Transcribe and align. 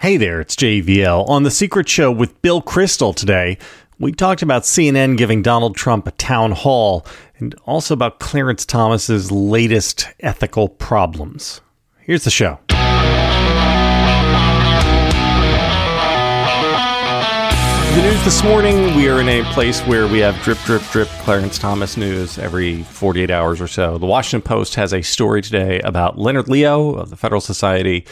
Hey 0.00 0.16
there, 0.16 0.40
it's 0.40 0.56
JVL. 0.56 1.28
On 1.28 1.42
The 1.42 1.50
Secret 1.50 1.86
Show 1.86 2.10
with 2.10 2.40
Bill 2.40 2.62
Kristol 2.62 3.14
today, 3.14 3.58
we 3.98 4.12
talked 4.12 4.40
about 4.40 4.62
CNN 4.62 5.18
giving 5.18 5.42
Donald 5.42 5.76
Trump 5.76 6.06
a 6.06 6.10
town 6.12 6.52
hall 6.52 7.04
and 7.36 7.54
also 7.66 7.92
about 7.92 8.18
Clarence 8.18 8.64
Thomas's 8.64 9.30
latest 9.30 10.08
ethical 10.20 10.70
problems. 10.70 11.60
Here's 11.98 12.24
the 12.24 12.30
show. 12.30 12.58
The 17.90 18.02
news 18.02 18.24
this 18.24 18.42
morning, 18.42 18.96
we 18.96 19.06
are 19.10 19.20
in 19.20 19.28
a 19.28 19.42
place 19.52 19.82
where 19.82 20.08
we 20.08 20.20
have 20.20 20.34
drip, 20.42 20.56
drip, 20.60 20.80
drip 20.92 21.08
Clarence 21.08 21.58
Thomas 21.58 21.98
news 21.98 22.38
every 22.38 22.84
48 22.84 23.30
hours 23.30 23.60
or 23.60 23.68
so. 23.68 23.98
The 23.98 24.06
Washington 24.06 24.48
Post 24.48 24.76
has 24.76 24.94
a 24.94 25.02
story 25.02 25.42
today 25.42 25.78
about 25.80 26.18
Leonard 26.18 26.48
Leo 26.48 26.94
of 26.94 27.10
the 27.10 27.16
Federalist 27.16 27.46
Society 27.46 28.06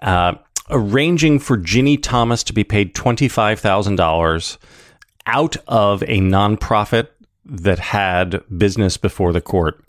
uh, 0.00 0.36
arranging 0.70 1.38
for 1.38 1.56
Ginni 1.56 2.00
Thomas 2.00 2.42
to 2.44 2.52
be 2.52 2.64
paid 2.64 2.94
$25,000 2.94 4.58
out 5.26 5.56
of 5.66 6.02
a 6.02 6.20
nonprofit 6.20 7.08
that 7.44 7.78
had 7.78 8.42
business 8.56 8.96
before 8.96 9.32
the 9.32 9.40
court. 9.40 9.82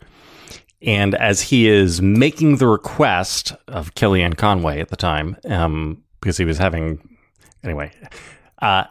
And 0.80 1.14
as 1.16 1.42
he 1.42 1.68
is 1.68 2.00
making 2.00 2.56
the 2.56 2.68
request 2.68 3.52
of 3.66 3.94
Kellyanne 3.94 4.36
Conway 4.36 4.80
at 4.80 4.88
the 4.88 4.96
time, 4.96 5.36
um, 5.46 6.02
because 6.20 6.36
he 6.36 6.44
was 6.44 6.58
having, 6.58 7.00
anyway, 7.64 7.92
uh, 8.62 8.84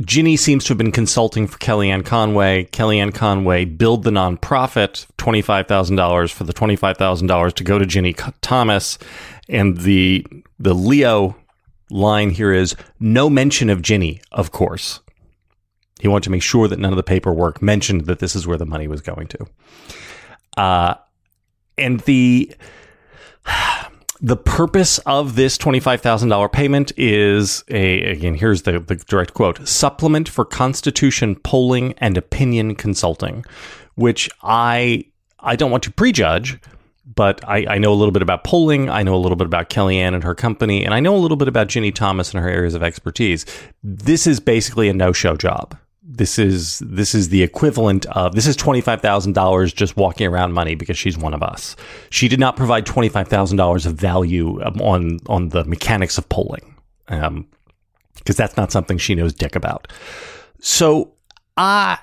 Ginni 0.00 0.38
seems 0.38 0.64
to 0.64 0.70
have 0.70 0.78
been 0.78 0.92
consulting 0.92 1.46
for 1.46 1.58
Kellyanne 1.58 2.04
Conway. 2.04 2.64
Kellyanne 2.72 3.14
Conway 3.14 3.66
billed 3.66 4.04
the 4.04 4.10
nonprofit 4.10 5.06
$25,000 5.18 6.32
for 6.32 6.44
the 6.44 6.54
$25,000 6.54 7.52
to 7.52 7.64
go 7.64 7.78
to 7.78 7.84
Ginni 7.84 8.32
Thomas. 8.40 8.98
And 9.48 9.78
the, 9.78 10.26
the 10.58 10.74
Leo 10.74 11.36
line 11.90 12.30
here 12.30 12.52
is 12.52 12.74
no 13.00 13.28
mention 13.28 13.68
of 13.68 13.82
Ginni, 13.82 14.22
of 14.32 14.50
course. 14.50 15.00
He 16.00 16.08
wanted 16.08 16.24
to 16.24 16.30
make 16.30 16.42
sure 16.42 16.68
that 16.68 16.78
none 16.78 16.92
of 16.92 16.96
the 16.96 17.02
paperwork 17.02 17.60
mentioned 17.60 18.06
that 18.06 18.18
this 18.18 18.34
is 18.34 18.46
where 18.46 18.56
the 18.56 18.66
money 18.66 18.88
was 18.88 19.02
going 19.02 19.28
to. 19.28 19.46
Uh, 20.56 20.94
and 21.76 22.00
the 22.00 22.52
the 24.24 24.36
purpose 24.36 24.98
of 24.98 25.34
this 25.34 25.58
$25,000 25.58 26.52
payment 26.52 26.92
is 26.96 27.64
a, 27.68 28.04
again, 28.04 28.34
here's 28.34 28.62
the, 28.62 28.78
the 28.78 28.94
direct 28.94 29.34
quote 29.34 29.66
supplement 29.66 30.28
for 30.28 30.44
Constitution 30.44 31.34
polling 31.34 31.94
and 31.98 32.16
opinion 32.16 32.76
consulting, 32.76 33.44
which 33.96 34.30
I, 34.40 35.06
I 35.40 35.56
don't 35.56 35.72
want 35.72 35.82
to 35.82 35.92
prejudge, 35.92 36.60
but 37.04 37.46
I, 37.48 37.66
I 37.68 37.78
know 37.78 37.92
a 37.92 37.96
little 37.96 38.12
bit 38.12 38.22
about 38.22 38.44
polling. 38.44 38.88
I 38.88 39.02
know 39.02 39.16
a 39.16 39.18
little 39.18 39.34
bit 39.34 39.46
about 39.46 39.70
Kellyanne 39.70 40.14
and 40.14 40.22
her 40.22 40.36
company, 40.36 40.84
and 40.84 40.94
I 40.94 41.00
know 41.00 41.16
a 41.16 41.18
little 41.18 41.36
bit 41.36 41.48
about 41.48 41.66
Ginni 41.66 41.92
Thomas 41.92 42.32
and 42.32 42.40
her 42.40 42.48
areas 42.48 42.76
of 42.76 42.82
expertise. 42.84 43.44
This 43.82 44.28
is 44.28 44.38
basically 44.38 44.88
a 44.88 44.94
no 44.94 45.12
show 45.12 45.36
job 45.36 45.76
this 46.14 46.38
is 46.38 46.78
this 46.84 47.14
is 47.14 47.30
the 47.30 47.42
equivalent 47.42 48.06
of 48.06 48.34
this 48.34 48.46
is 48.46 48.54
twenty 48.56 48.80
five 48.80 49.00
thousand 49.00 49.32
dollars 49.32 49.72
just 49.72 49.96
walking 49.96 50.26
around 50.26 50.52
money 50.52 50.74
because 50.74 50.98
she's 50.98 51.16
one 51.16 51.34
of 51.34 51.42
us. 51.42 51.74
She 52.10 52.28
did 52.28 52.38
not 52.38 52.56
provide 52.56 52.84
twenty 52.86 53.08
five 53.08 53.28
thousand 53.28 53.56
dollars 53.56 53.86
of 53.86 53.94
value 53.94 54.62
um, 54.62 54.80
on 54.80 55.18
on 55.26 55.48
the 55.48 55.64
mechanics 55.64 56.18
of 56.18 56.28
polling, 56.28 56.74
because 57.06 57.26
um, 57.28 57.46
that's 58.24 58.56
not 58.56 58.70
something 58.70 58.98
she 58.98 59.14
knows 59.14 59.32
dick 59.32 59.56
about. 59.56 59.90
So 60.60 61.14
I. 61.56 61.98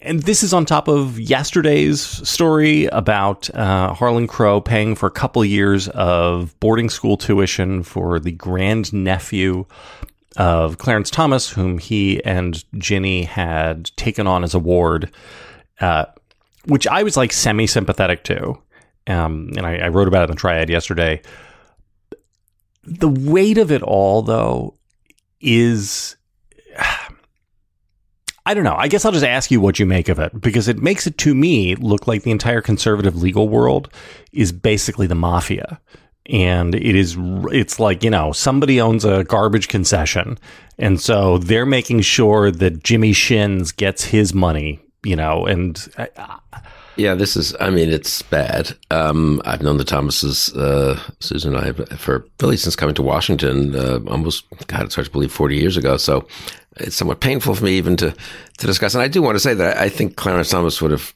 and 0.00 0.22
this 0.24 0.42
is 0.42 0.52
on 0.52 0.66
top 0.66 0.88
of 0.88 1.20
yesterday's 1.20 2.00
story 2.00 2.86
about 2.86 3.48
uh, 3.54 3.94
Harlan 3.94 4.26
Crow 4.26 4.60
paying 4.60 4.96
for 4.96 5.06
a 5.06 5.12
couple 5.12 5.44
years 5.44 5.88
of 5.88 6.58
boarding 6.58 6.90
school 6.90 7.16
tuition 7.16 7.84
for 7.84 8.18
the 8.18 8.32
grand 8.32 8.92
nephew 8.92 9.64
of 10.36 10.78
Clarence 10.78 11.10
Thomas, 11.10 11.50
whom 11.50 11.78
he 11.78 12.22
and 12.24 12.64
Ginni 12.74 13.26
had 13.26 13.90
taken 13.96 14.26
on 14.26 14.44
as 14.44 14.54
a 14.54 14.58
ward, 14.58 15.10
uh, 15.80 16.06
which 16.66 16.86
I 16.86 17.02
was 17.02 17.16
like 17.16 17.32
semi 17.32 17.66
sympathetic 17.66 18.24
to. 18.24 18.58
Um, 19.06 19.50
and 19.56 19.66
I, 19.66 19.78
I, 19.78 19.88
wrote 19.88 20.06
about 20.06 20.22
it 20.22 20.30
in 20.30 20.30
the 20.30 20.36
triad 20.36 20.70
yesterday. 20.70 21.22
The 22.84 23.08
weight 23.08 23.58
of 23.58 23.72
it 23.72 23.82
all, 23.82 24.22
though, 24.22 24.76
is. 25.40 26.16
I 28.44 28.54
don't 28.54 28.64
know. 28.64 28.74
I 28.76 28.88
guess 28.88 29.04
I'll 29.04 29.12
just 29.12 29.24
ask 29.24 29.52
you 29.52 29.60
what 29.60 29.78
you 29.78 29.86
make 29.86 30.08
of 30.08 30.18
it 30.18 30.40
because 30.40 30.66
it 30.66 30.82
makes 30.82 31.06
it 31.06 31.16
to 31.18 31.32
me 31.32 31.76
look 31.76 32.08
like 32.08 32.24
the 32.24 32.32
entire 32.32 32.60
conservative 32.60 33.14
legal 33.14 33.48
world 33.48 33.88
is 34.32 34.50
basically 34.50 35.06
the 35.06 35.14
mafia 35.14 35.80
and 36.26 36.74
it 36.74 36.94
is 36.94 37.16
it's 37.50 37.80
like 37.80 38.04
you 38.04 38.10
know 38.10 38.32
somebody 38.32 38.80
owns 38.80 39.04
a 39.04 39.24
garbage 39.24 39.68
concession 39.68 40.38
and 40.78 41.00
so 41.00 41.38
they're 41.38 41.66
making 41.66 42.00
sure 42.00 42.50
that 42.50 42.82
jimmy 42.84 43.12
shins 43.12 43.72
gets 43.72 44.04
his 44.04 44.32
money 44.32 44.80
you 45.02 45.16
know 45.16 45.44
and 45.46 45.88
yeah 46.96 47.14
this 47.14 47.36
is 47.36 47.56
i 47.60 47.70
mean 47.70 47.88
it's 47.90 48.22
bad. 48.22 48.76
Um, 48.90 49.42
i've 49.44 49.62
known 49.62 49.78
the 49.78 49.84
thomases 49.84 50.54
uh, 50.54 50.98
susan 51.18 51.56
and 51.56 51.80
i 51.80 51.96
for 51.96 52.24
really 52.40 52.56
since 52.56 52.76
coming 52.76 52.94
to 52.94 53.02
washington 53.02 53.74
uh, 53.74 53.98
almost 54.06 54.44
god 54.68 54.84
it's 54.84 54.94
hard 54.94 55.06
to 55.06 55.12
believe 55.12 55.32
40 55.32 55.56
years 55.56 55.76
ago 55.76 55.96
so 55.96 56.26
it's 56.76 56.96
somewhat 56.96 57.20
painful 57.20 57.54
for 57.54 57.64
me 57.64 57.72
even 57.72 57.96
to 57.98 58.14
to 58.58 58.66
discuss. 58.66 58.94
And 58.94 59.02
i 59.02 59.08
do 59.08 59.22
want 59.22 59.34
to 59.34 59.40
say 59.40 59.54
that 59.54 59.78
i 59.78 59.88
think 59.88 60.16
clarence 60.16 60.50
thomas 60.50 60.80
would 60.80 60.92
have 60.92 61.14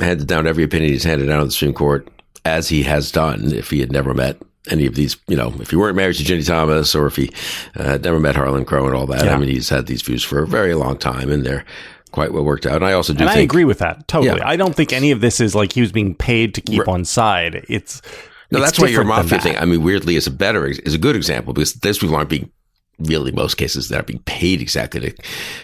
handed 0.00 0.26
down 0.26 0.46
every 0.46 0.64
opinion 0.64 0.90
he's 0.90 1.04
handed 1.04 1.26
down 1.26 1.40
to 1.40 1.44
the 1.44 1.50
supreme 1.50 1.74
court 1.74 2.08
as 2.44 2.68
he 2.68 2.82
has 2.84 3.10
done 3.10 3.52
if 3.52 3.70
he 3.70 3.80
had 3.80 3.92
never 3.92 4.14
met 4.14 4.40
any 4.70 4.86
of 4.86 4.94
these, 4.94 5.16
you 5.26 5.36
know, 5.36 5.54
if 5.60 5.70
he 5.70 5.76
weren't 5.76 5.96
married 5.96 6.16
to 6.16 6.24
Ginni 6.24 6.46
Thomas 6.46 6.94
or 6.94 7.06
if 7.06 7.16
he 7.16 7.30
uh, 7.76 7.84
had 7.84 8.04
never 8.04 8.20
met 8.20 8.36
Harlan 8.36 8.64
Crow 8.64 8.86
and 8.86 8.94
all 8.94 9.06
that. 9.06 9.24
Yeah. 9.24 9.34
I 9.34 9.38
mean, 9.38 9.48
he's 9.48 9.68
had 9.68 9.86
these 9.86 10.02
views 10.02 10.22
for 10.22 10.42
a 10.42 10.46
very 10.46 10.74
long 10.74 10.98
time 10.98 11.30
and 11.30 11.44
they're 11.44 11.64
quite 12.12 12.32
well 12.32 12.44
worked 12.44 12.66
out. 12.66 12.76
And 12.76 12.84
I 12.84 12.92
also 12.92 13.12
do 13.12 13.24
and 13.24 13.30
think, 13.30 13.38
I 13.38 13.42
agree 13.42 13.64
with 13.64 13.78
that 13.78 14.06
totally. 14.06 14.38
Yeah. 14.38 14.48
I 14.48 14.56
don't 14.56 14.74
think 14.74 14.92
any 14.92 15.10
of 15.10 15.20
this 15.20 15.40
is 15.40 15.54
like 15.54 15.72
he 15.72 15.80
was 15.80 15.90
being 15.90 16.14
paid 16.14 16.54
to 16.54 16.60
keep 16.60 16.80
right. 16.80 16.88
on 16.88 17.04
side. 17.04 17.64
It's 17.68 18.02
no, 18.52 18.60
that's 18.60 18.78
why 18.78 18.88
your 18.88 19.04
mafia 19.04 19.40
thing. 19.40 19.56
I 19.56 19.64
mean, 19.64 19.82
weirdly, 19.82 20.14
is 20.14 20.26
a 20.26 20.30
better 20.30 20.66
is 20.66 20.94
a 20.94 20.98
good 20.98 21.16
example 21.16 21.54
because 21.54 21.72
those 21.74 21.98
people 21.98 22.14
aren't 22.14 22.28
being 22.28 22.50
really 23.04 23.32
most 23.32 23.56
cases 23.56 23.88
they're 23.88 23.98
not 23.98 24.06
being 24.06 24.20
paid 24.20 24.60
exactly 24.60 25.00
to, 25.00 25.14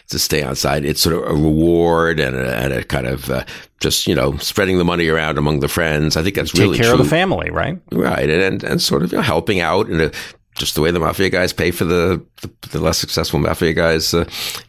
to 0.09 0.19
stay 0.19 0.43
on 0.43 0.57
site. 0.57 0.85
It's 0.85 1.01
sort 1.01 1.17
of 1.17 1.31
a 1.31 1.35
reward 1.35 2.21
and 2.21 2.37
a, 2.37 2.57
and 2.57 2.73
a 2.73 2.85
kind 2.85 3.07
of 3.07 3.31
uh, 3.31 3.45
just 3.81 4.07
you 4.07 4.15
know 4.15 4.37
spreading 4.39 4.79
the 4.79 4.85
money 4.85 5.09
around 5.09 5.39
among 5.39 5.61
the 5.61 5.69
friends. 5.69 6.17
I 6.17 6.23
think 6.23 6.35
that's 6.35 6.55
really 6.55 6.61
Take 6.61 6.67
really 6.67 6.79
care 6.79 6.91
true. 6.93 7.01
of 7.01 7.05
the 7.05 7.11
family, 7.11 7.51
right? 7.51 7.79
Right, 7.93 8.29
and 8.29 8.43
and, 8.43 8.65
and 8.65 8.83
sort 8.83 9.03
of 9.03 9.13
you 9.13 9.19
know, 9.19 9.23
helping 9.23 9.61
out 9.61 9.89
in 9.89 10.01
a 10.01 10.11
just 10.59 10.75
the 10.75 10.81
way 10.81 10.91
the 10.91 11.01
mafia 11.01 11.31
guys 11.31 11.53
pay 11.53 11.71
for 11.71 11.85
the 11.85 12.25
the, 12.41 12.69
the 12.69 12.81
less 12.81 12.99
successful 12.99 13.39
mafia 13.39 13.73
guys' 13.73 14.13
uh, 14.13 14.29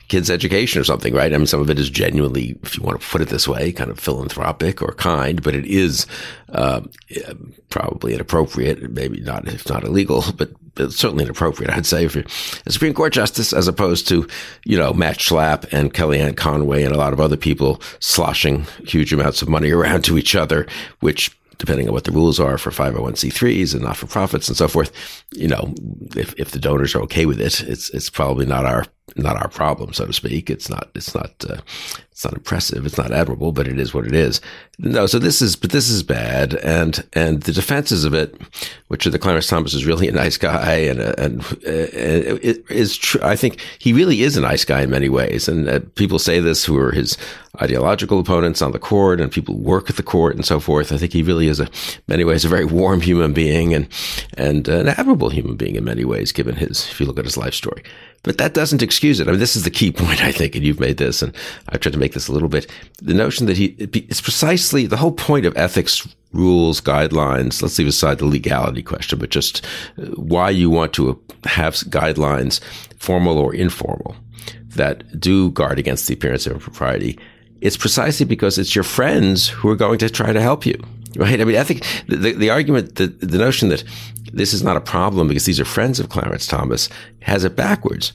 kids' 0.10 0.30
education 0.30 0.82
or 0.82 0.84
something, 0.84 1.14
right? 1.14 1.34
I 1.34 1.38
mean, 1.38 1.46
some 1.46 1.62
of 1.62 1.70
it 1.70 1.80
is 1.80 1.90
genuinely, 1.90 2.58
if 2.64 2.78
you 2.78 2.84
want 2.84 3.00
to 3.00 3.08
put 3.08 3.22
it 3.22 3.30
this 3.30 3.48
way, 3.48 3.72
kind 3.72 3.92
of 3.92 4.00
philanthropic 4.00 4.82
or 4.82 4.94
kind, 4.94 5.42
but 5.44 5.56
it 5.56 5.66
is 5.66 6.08
uh, 6.50 6.82
probably 7.70 8.16
inappropriate, 8.16 8.92
maybe 8.92 9.22
not 9.22 9.48
if 9.48 9.70
not 9.70 9.84
illegal, 9.84 10.24
but, 10.38 10.52
but 10.76 10.92
certainly 10.92 11.24
inappropriate. 11.24 11.72
I'd 11.72 11.86
say 11.86 12.08
for 12.08 12.24
a 12.66 12.72
Supreme 12.72 12.94
Court 12.94 13.14
justice, 13.14 13.54
as 13.54 13.68
opposed 13.68 14.08
to 14.10 14.28
you 14.66 14.78
know 14.78 14.94
Matt 14.94 15.18
Schlapp 15.18 15.72
and 15.72 15.94
Kellyanne 15.94 16.36
Conway 16.36 16.84
and 16.84 16.94
a 16.94 16.98
lot 16.98 17.14
of 17.14 17.20
other 17.20 17.38
people 17.38 17.82
sloshing 18.00 18.66
huge 18.86 19.14
amounts 19.14 19.42
of 19.42 19.50
money 19.50 19.72
around 19.80 20.04
to 20.06 20.18
each 20.18 20.36
other, 20.36 20.66
which 21.02 21.36
depending 21.60 21.88
on 21.88 21.94
what 21.94 22.06
the 22.06 22.12
rules 22.12 22.40
are 22.40 22.58
for 22.58 22.72
501c3s 22.72 23.76
and 23.76 23.84
not 23.84 23.98
for 23.98 24.08
profits 24.08 24.48
and 24.48 24.58
so 24.58 24.68
forth, 24.68 24.92
you 25.34 25.48
know, 25.48 25.74
if, 26.16 26.34
if 26.40 26.52
the 26.52 26.60
donors 26.60 26.96
are 26.96 27.02
okay 27.02 27.26
with 27.26 27.40
it, 27.40 27.62
it's, 27.62 27.90
it's 27.92 28.10
probably 28.10 28.46
not 28.46 28.66
our, 28.66 28.86
not 29.16 29.38
our 29.38 29.50
problem, 29.50 29.94
so 29.94 30.06
to 30.06 30.14
speak. 30.14 30.50
It's 30.50 30.70
not, 30.70 30.90
it's 30.96 31.14
not, 31.16 31.32
uh, 31.50 31.58
it's 32.12 32.26
not 32.26 32.34
impressive. 32.34 32.86
It's 32.86 32.98
not 32.98 33.12
admirable, 33.12 33.54
but 33.54 33.66
it 33.66 33.80
is 33.80 33.94
what 33.94 34.06
it 34.06 34.14
is. 34.14 34.42
No, 34.78 35.06
so 35.06 35.20
this 35.20 35.42
is, 35.42 35.56
but 35.56 35.72
this 35.72 35.90
is 35.90 36.04
bad. 36.04 36.56
And, 36.56 37.08
and 37.14 37.44
the 37.44 37.54
defenses 37.54 38.04
of 38.04 38.14
it, 38.14 38.36
which 38.90 39.08
are 39.08 39.10
the 39.10 39.20
Clarence 39.20 39.48
Thomas 39.48 39.74
is 39.74 39.86
really 39.86 40.10
a 40.10 40.12
nice 40.12 40.38
guy 40.38 40.74
and, 40.74 41.00
and, 41.00 41.42
uh, 41.42 41.48
it 41.66 42.70
is 42.70 42.98
true. 42.98 43.22
I 43.24 43.38
think 43.38 43.62
he 43.80 43.94
really 43.94 44.22
is 44.22 44.36
a 44.36 44.42
nice 44.42 44.66
guy 44.66 44.82
in 44.82 44.90
many 44.90 45.08
ways. 45.08 45.48
And 45.48 45.70
uh, 45.70 45.80
people 45.96 46.20
say 46.20 46.42
this 46.42 46.66
who 46.66 46.78
are 46.78 46.92
his 46.92 47.18
ideological 47.62 48.20
opponents 48.20 48.62
on 48.62 48.74
the 48.74 48.80
court 48.80 49.22
and 49.22 49.32
people 49.32 49.58
work 49.58 49.90
at 49.90 49.96
the 49.96 50.04
court 50.04 50.36
and 50.36 50.46
so 50.46 50.60
forth. 50.60 50.92
I 50.92 50.98
think 50.98 51.14
he 51.14 51.24
really 51.24 51.48
is 51.48 51.62
a, 51.62 51.70
many 52.08 52.26
ways, 52.26 52.44
a 52.44 52.50
very 52.50 52.66
warm 52.66 53.00
human 53.00 53.32
being 53.32 53.74
and, 53.74 53.88
and 54.36 54.68
an 54.68 54.90
admirable 54.90 55.30
human 55.30 55.56
being 55.56 55.76
in 55.76 55.86
many 55.86 56.04
ways, 56.04 56.34
given 56.34 56.56
his, 56.56 56.90
if 56.90 57.00
you 57.00 57.06
look 57.06 57.20
at 57.20 57.26
his 57.26 57.38
life 57.38 57.54
story. 57.54 57.84
But 58.24 58.38
that 58.38 58.54
doesn't 58.54 58.84
excuse 58.84 59.20
it. 59.20 59.28
I 59.28 59.32
mean, 59.32 59.40
this 59.40 59.56
is 59.56 59.64
the 59.64 59.70
key 59.70 59.92
point, 60.04 60.24
I 60.24 60.32
think, 60.32 60.56
and 60.56 60.66
you've 60.66 60.80
made 60.80 60.98
this, 60.98 61.22
and 61.22 61.36
I've 61.70 61.80
tried 61.80 61.94
to 61.94 62.00
make 62.00 62.14
this 62.14 62.28
a 62.28 62.34
little 62.34 62.50
bit. 62.50 62.70
The 63.02 63.14
notion 63.14 63.46
that 63.48 63.58
he, 63.58 63.76
it's 63.80 64.22
precisely 64.22 64.86
the 64.86 64.98
whole 64.98 65.12
point 65.12 65.46
of 65.46 65.56
ethics 65.58 66.08
rules, 66.34 66.82
guidelines. 66.82 67.62
Let's 67.62 67.78
leave 67.80 67.88
aside 67.88 68.20
the 68.20 68.26
legality 68.26 68.84
question, 68.84 69.20
but 69.20 69.30
just 69.30 69.66
uh, 69.98 70.06
why 70.16 70.50
you 70.50 70.70
want 70.70 70.94
to 70.94 71.20
have 71.46 71.76
guidelines, 71.76 72.60
formal 72.98 73.38
or 73.38 73.54
informal, 73.56 74.16
that 74.76 75.20
do 75.20 75.52
guard 75.52 75.80
against 75.80 76.08
the 76.08 76.14
appearance 76.14 76.46
of 76.46 76.54
impropriety. 76.54 77.18
It's 77.62 77.78
precisely 77.78 78.26
because 78.26 78.58
it's 78.58 78.76
your 78.76 78.84
friends 78.84 79.50
who 79.50 79.70
are 79.70 79.76
going 79.76 80.00
to 80.00 80.10
try 80.10 80.32
to 80.32 80.42
help 80.42 80.66
you. 80.66 80.82
Right? 81.16 81.40
I 81.40 81.44
mean, 81.44 81.58
I 81.58 81.64
think 81.64 81.86
the, 82.08 82.34
the 82.34 82.50
argument, 82.50 82.96
the, 82.96 83.08
the 83.08 83.38
notion 83.38 83.70
that 83.70 83.84
this 84.34 84.54
is 84.54 84.64
not 84.64 84.78
a 84.78 84.82
problem 84.82 85.28
because 85.28 85.46
these 85.46 85.60
are 85.60 85.66
friends 85.66 86.00
of 86.00 86.10
Clarence 86.10 86.48
Thomas 86.48 86.90
has 87.22 87.44
it 87.44 87.56
backwards. 87.56 88.14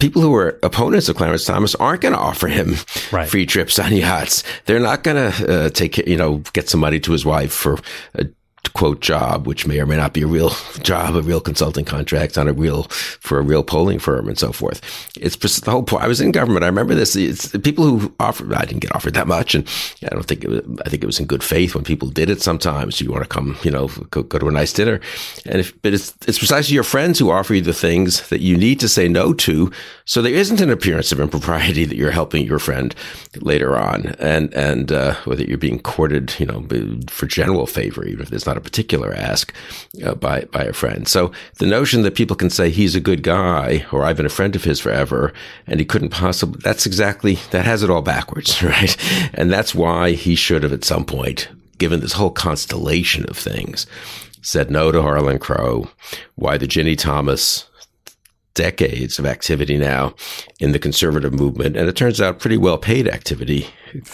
People 0.00 0.22
who 0.22 0.34
are 0.34 0.58
opponents 0.62 1.10
of 1.10 1.16
Clarence 1.16 1.44
Thomas 1.44 1.74
aren't 1.74 2.00
going 2.00 2.14
to 2.14 2.20
offer 2.20 2.48
him 2.48 2.76
right. 3.12 3.28
free 3.28 3.44
trips 3.44 3.78
on 3.78 3.94
yachts. 3.94 4.42
They're 4.64 4.80
not 4.80 5.02
going 5.02 5.32
to 5.32 5.66
uh, 5.66 5.68
take, 5.68 5.98
you 5.98 6.16
know, 6.16 6.38
get 6.54 6.70
some 6.70 6.80
money 6.80 6.98
to 7.00 7.12
his 7.12 7.26
wife 7.26 7.52
for 7.52 7.78
a 8.14 8.24
quote 8.78 9.00
job, 9.00 9.44
which 9.44 9.66
may 9.66 9.80
or 9.80 9.86
may 9.86 9.96
not 9.96 10.12
be 10.12 10.22
a 10.22 10.26
real 10.28 10.50
job, 10.82 11.16
a 11.16 11.22
real 11.22 11.40
consulting 11.40 11.84
contract 11.84 12.38
on 12.38 12.46
a 12.46 12.52
real 12.52 12.84
for 13.18 13.40
a 13.40 13.42
real 13.42 13.64
polling 13.64 13.98
firm 13.98 14.28
and 14.28 14.38
so 14.38 14.52
forth. 14.52 14.80
It's 15.16 15.34
the 15.36 15.70
whole 15.72 15.82
point. 15.82 16.04
I 16.04 16.06
was 16.06 16.20
in 16.20 16.30
government. 16.30 16.62
I 16.62 16.68
remember 16.68 16.94
this. 16.94 17.16
It's 17.16 17.48
the 17.48 17.58
people 17.58 17.84
who 17.84 18.14
offered. 18.20 18.52
I 18.52 18.64
didn't 18.64 18.82
get 18.82 18.94
offered 18.94 19.14
that 19.14 19.26
much, 19.26 19.56
and 19.56 19.66
I 20.04 20.10
don't 20.10 20.24
think 20.24 20.44
it 20.44 20.50
was, 20.50 20.60
I 20.86 20.90
think 20.90 21.02
it 21.02 21.06
was 21.06 21.18
in 21.18 21.26
good 21.26 21.42
faith 21.42 21.74
when 21.74 21.82
people 21.82 22.08
did 22.08 22.30
it. 22.30 22.40
Sometimes 22.40 23.00
you 23.00 23.10
want 23.10 23.24
to 23.24 23.28
come, 23.28 23.58
you 23.64 23.72
know, 23.72 23.88
go, 24.10 24.22
go 24.22 24.38
to 24.38 24.46
a 24.46 24.52
nice 24.52 24.72
dinner, 24.72 25.00
and 25.44 25.58
if 25.58 25.82
but 25.82 25.92
it's 25.92 26.14
it's 26.28 26.38
precisely 26.38 26.74
your 26.74 26.84
friends 26.84 27.18
who 27.18 27.32
offer 27.32 27.54
you 27.54 27.60
the 27.60 27.72
things 27.72 28.28
that 28.28 28.42
you 28.42 28.56
need 28.56 28.78
to 28.78 28.88
say 28.88 29.08
no 29.08 29.32
to, 29.32 29.72
so 30.04 30.22
there 30.22 30.32
isn't 30.32 30.60
an 30.60 30.70
appearance 30.70 31.10
of 31.10 31.18
impropriety 31.18 31.84
that 31.88 31.96
you're 31.96 32.12
helping 32.12 32.46
your 32.46 32.60
friend 32.60 32.94
later 33.40 33.76
on, 33.76 34.14
and 34.20 34.54
and 34.54 34.92
uh, 34.92 35.14
whether 35.24 35.42
you're 35.42 35.58
being 35.58 35.80
courted, 35.80 36.32
you 36.38 36.46
know, 36.46 36.64
for 37.08 37.26
general 37.26 37.66
favor, 37.66 38.04
even 38.04 38.20
if 38.20 38.30
there's 38.30 38.46
not 38.46 38.56
a 38.56 38.67
particular 38.68 39.14
ask 39.14 39.54
uh, 40.04 40.14
by 40.14 40.42
by 40.52 40.64
a 40.64 40.72
friend. 40.72 41.08
So 41.08 41.32
the 41.58 41.66
notion 41.66 42.02
that 42.02 42.14
people 42.14 42.36
can 42.36 42.50
say 42.50 42.70
he's 42.70 42.94
a 42.94 43.00
good 43.00 43.22
guy 43.22 43.86
or 43.92 44.04
I've 44.04 44.16
been 44.16 44.26
a 44.26 44.30
friend 44.30 44.54
of 44.54 44.64
his 44.64 44.80
forever 44.80 45.32
and 45.66 45.80
he 45.80 45.86
couldn't 45.86 46.10
possibly 46.10 46.60
that's 46.62 46.86
exactly 46.86 47.38
that 47.50 47.64
has 47.64 47.82
it 47.82 47.90
all 47.90 48.02
backwards, 48.02 48.62
right? 48.74 48.96
And 49.32 49.50
that's 49.50 49.74
why 49.74 50.12
he 50.12 50.34
should 50.34 50.62
have 50.62 50.72
at 50.72 50.84
some 50.84 51.04
point 51.04 51.48
given 51.78 52.00
this 52.00 52.12
whole 52.12 52.30
constellation 52.30 53.24
of 53.26 53.36
things 53.36 53.86
said 54.42 54.70
no 54.70 54.90
to 54.90 55.02
Harlan 55.02 55.38
Crow, 55.38 55.88
why 56.36 56.56
the 56.56 56.66
Ginni 56.66 56.96
Thomas 56.96 57.67
decades 58.54 59.18
of 59.18 59.26
activity 59.26 59.78
now 59.78 60.14
in 60.58 60.72
the 60.72 60.78
conservative 60.78 61.32
movement, 61.32 61.76
and 61.76 61.88
it 61.88 61.96
turns 61.96 62.20
out 62.20 62.40
pretty 62.40 62.56
well 62.56 62.76
paid 62.76 63.06
activity, 63.06 63.66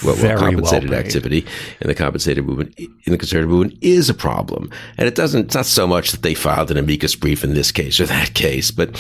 well, 0.05 0.17
well 0.23 0.39
compensated 0.39 0.91
well 0.91 0.99
activity 0.99 1.47
in 1.81 1.89
the 1.89 1.95
compensated 1.95 2.45
movement 2.45 2.79
in 2.79 3.13
the 3.13 3.19
conservative 3.19 3.51
movement 3.51 3.79
is 3.81 4.11
a 4.11 4.15
problem. 4.15 4.71
And 4.99 5.09
it 5.09 5.15
doesn't. 5.15 5.47
It's 5.47 5.55
not 5.55 5.67
so 5.67 5.87
much 5.87 6.13
that 6.13 6.23
they 6.23 6.35
filed 6.35 6.71
an 6.71 6.77
amicus 6.77 7.15
brief 7.17 7.43
in 7.43 7.55
this 7.55 7.73
case 7.73 8.01
or 8.01 8.07
that 8.07 8.35
case, 8.35 8.71
but 8.71 8.91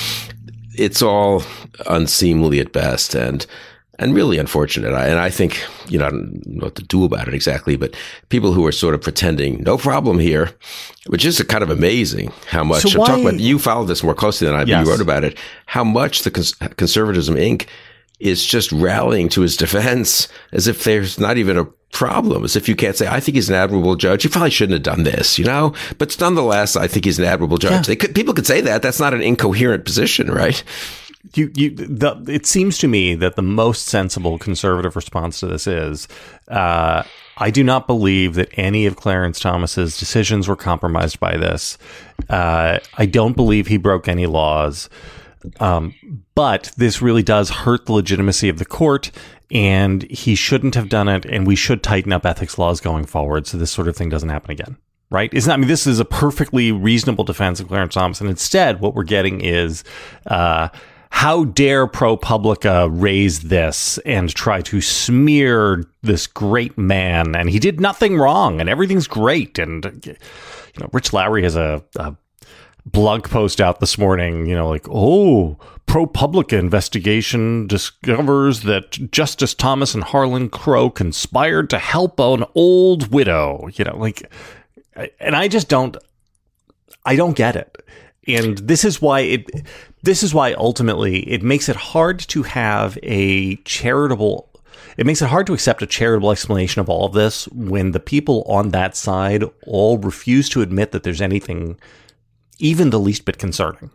it's 0.77 1.03
all 1.03 1.43
unseemly 1.87 2.61
at 2.61 2.73
best, 2.73 3.15
and 3.15 3.47
and 3.99 4.15
really 4.15 4.39
unfortunate. 4.39 4.93
And 4.93 5.19
I 5.19 5.31
think, 5.31 5.65
you 5.89 5.99
know, 5.99 6.07
I 6.07 6.11
don't 6.11 6.47
know 6.47 6.65
what 6.65 6.75
to 6.77 6.83
do 6.83 7.05
about 7.05 7.29
it 7.29 7.35
exactly, 7.35 7.77
but 7.77 7.95
people 8.29 8.53
who 8.53 8.67
are 8.67 8.73
sort 8.73 8.95
of 8.95 9.03
pretending 9.03 9.63
no 9.63 9.79
problem 9.79 10.19
here, 10.19 10.51
which 11.07 11.25
is 11.25 11.41
kind 11.43 11.63
of 11.63 11.71
amazing 11.71 12.33
how 12.49 12.65
much 12.65 12.83
so 12.83 13.01
I'm 13.01 13.07
talking 13.07 13.29
about. 13.29 13.41
You 13.41 13.59
followed 13.59 13.87
this 13.87 14.03
more 14.03 14.15
closely 14.15 14.47
than 14.47 14.57
I, 14.57 14.65
yes. 14.65 14.85
you 14.85 14.91
wrote 14.91 15.01
about 15.01 15.25
it, 15.25 15.39
how 15.67 15.85
much 15.85 16.23
the 16.23 16.31
Cons- 16.31 16.55
Conservatism 16.55 17.37
Inc. 17.37 17.67
is 18.19 18.45
just 18.45 18.73
rallying 18.73 19.29
to 19.31 19.43
his 19.43 19.57
defense 19.57 20.29
as 20.53 20.67
if 20.67 20.85
there's 20.85 21.19
not 21.19 21.37
even 21.37 21.57
a 21.57 21.67
problem, 21.93 22.43
as 22.43 22.57
if 22.57 22.69
you 22.69 22.75
can't 22.75 22.97
say, 22.97 23.07
I 23.07 23.21
think 23.21 23.37
he's 23.37 23.49
an 23.49 23.55
admirable 23.55 23.95
judge. 23.95 24.25
He 24.25 24.29
probably 24.29 24.51
shouldn't 24.51 24.75
have 24.75 24.83
done 24.83 25.05
this, 25.05 25.39
you 25.39 25.45
know? 25.45 25.75
But 25.99 26.19
nonetheless, 26.19 26.75
I 26.75 26.89
think 26.89 27.05
he's 27.05 27.21
an 27.21 27.25
admirable 27.25 27.59
judge. 27.59 27.89
Yeah. 27.89 27.95
Could, 27.95 28.17
people 28.17 28.35
could 28.35 28.47
say 28.47 28.61
that. 28.63 28.83
That's 28.83 28.99
not 28.99 29.15
an 29.15 29.23
incoherent 29.23 29.85
position, 29.85 30.29
right? 30.29 30.61
You, 31.35 31.51
you, 31.55 31.71
the, 31.71 32.23
it 32.29 32.47
seems 32.47 32.79
to 32.79 32.89
me 32.89 33.15
that 33.15 33.37
the 33.37 33.43
most 33.43 33.87
sensible 33.87 34.39
conservative 34.39 34.95
response 34.95 35.41
to 35.41 35.47
this 35.47 35.67
is, 35.67 36.07
uh, 36.49 37.03
I 37.37 37.51
do 37.51 37.65
not 37.65 37.87
believe 37.87 38.35
that 38.35 38.51
any 38.55 38.87
of 38.87 38.97
Clarence 38.97 39.41
Thomas's 39.41 39.99
decisions 39.99 40.47
were 40.49 40.57
compromised 40.57 41.19
by 41.19 41.37
this. 41.37 41.79
Uh, 42.29 42.79
I 42.97 43.07
don't 43.07 43.35
believe 43.35 43.67
he 43.67 43.77
broke 43.77 44.07
any 44.07 44.27
laws. 44.27 44.89
Um, 45.61 45.95
but 46.35 46.73
this 46.77 47.03
really 47.03 47.23
does 47.23 47.51
hurt 47.51 47.87
the 47.87 47.93
legitimacy 47.93 48.49
of 48.49 48.59
the 48.59 48.65
court, 48.65 49.11
and 49.51 50.03
he 50.05 50.35
shouldn't 50.35 50.75
have 50.75 50.89
done 50.89 51.09
it. 51.09 51.25
And 51.27 51.47
we 51.47 51.57
should 51.57 51.83
tighten 51.83 52.13
up 52.13 52.25
ethics 52.25 52.57
laws 52.59 52.81
going 52.81 53.05
forward 53.05 53.47
so 53.47 53.59
this 53.59 53.71
sort 53.71 53.89
of 53.89 53.97
thing 53.97 54.09
doesn't 54.09 54.29
happen 54.29 54.51
again. 54.51 54.77
Right? 55.11 55.33
Isn't 55.33 55.53
I 55.53 55.57
mean 55.57 55.69
this 55.69 55.87
is 55.87 56.01
a 56.01 56.05
perfectly 56.05 56.73
reasonable 56.73 57.25
defense 57.25 57.61
of 57.61 57.69
Clarence 57.69 57.95
Thomas, 57.95 58.21
and 58.21 58.31
instead 58.31 58.81
what 58.81 58.95
we're 58.95 59.05
getting 59.05 59.41
is. 59.41 59.85
Uh, 60.27 60.69
how 61.15 61.45
dare 61.45 61.87
ProPublica 61.87 62.91
raise 62.93 63.43
this 63.43 63.99
and 63.99 64.29
try 64.35 64.61
to 64.63 64.81
smear 64.81 65.85
this 66.03 66.27
great 66.27 66.77
man? 66.77 67.37
And 67.37 67.49
he 67.49 67.61
did 67.61 67.81
nothing 67.81 68.19
wrong, 68.19 68.61
and 68.61 68.69
everything's 68.69 69.07
great. 69.07 69.57
And 69.61 70.05
you 70.05 70.17
know, 70.81 70.91
Rich 70.93 71.13
Lowry 71.13 71.45
has 71.45 71.55
a, 71.55 71.85
a 71.95 72.17
blog 72.85 73.31
post 73.31 73.61
out 73.61 73.79
this 73.79 73.97
morning. 73.97 74.47
You 74.47 74.57
know, 74.57 74.69
like 74.69 74.89
oh, 74.91 75.57
ProPublica 75.87 76.59
investigation 76.59 77.69
discovers 77.69 78.63
that 78.63 78.91
Justice 79.13 79.55
Thomas 79.55 79.95
and 79.95 80.03
Harlan 80.03 80.49
Crow 80.49 80.91
conspired 80.91 81.71
to 81.71 81.79
help 81.79 82.19
an 82.19 82.45
old 82.57 83.13
widow. 83.13 83.69
You 83.75 83.85
know, 83.85 83.97
like, 83.97 84.31
and 85.21 85.37
I 85.37 85.47
just 85.47 85.69
don't. 85.69 85.97
I 87.07 87.15
don't 87.15 87.37
get 87.37 87.55
it. 87.55 87.77
And 88.27 88.59
this 88.59 88.85
is 88.85 89.01
why 89.01 89.21
it 89.21 89.51
this 90.05 90.23
is 90.23 90.35
why 90.35 90.53
ultimately 90.55 91.21
it 91.31 91.43
makes 91.43 91.69
it 91.69 91.77
hard 91.77 92.19
to 92.19 92.43
have 92.43 92.99
a 93.03 93.57
charitable 93.65 94.51
it 94.97 95.07
makes 95.07 95.23
it 95.23 95.29
hard 95.29 95.47
to 95.49 95.55
accept 95.55 95.83
a 95.83 95.87
charitable 95.87 96.31
explanation 96.31 96.81
of 96.81 96.89
all 96.89 97.07
of 97.07 97.15
this 97.15 97.47
when 97.49 97.91
the 97.91 98.01
people 98.01 98.45
on 98.47 98.69
that 98.71 98.97
side 98.97 99.43
all 99.67 99.99
refuse 99.99 100.49
to 100.51 100.63
admit 100.63 100.93
that 100.93 101.03
there's 101.03 101.21
anything 101.21 101.79
even 102.59 102.91
the 102.91 103.01
least 103.01 103.25
bit 103.25 103.39
concerning. 103.39 103.91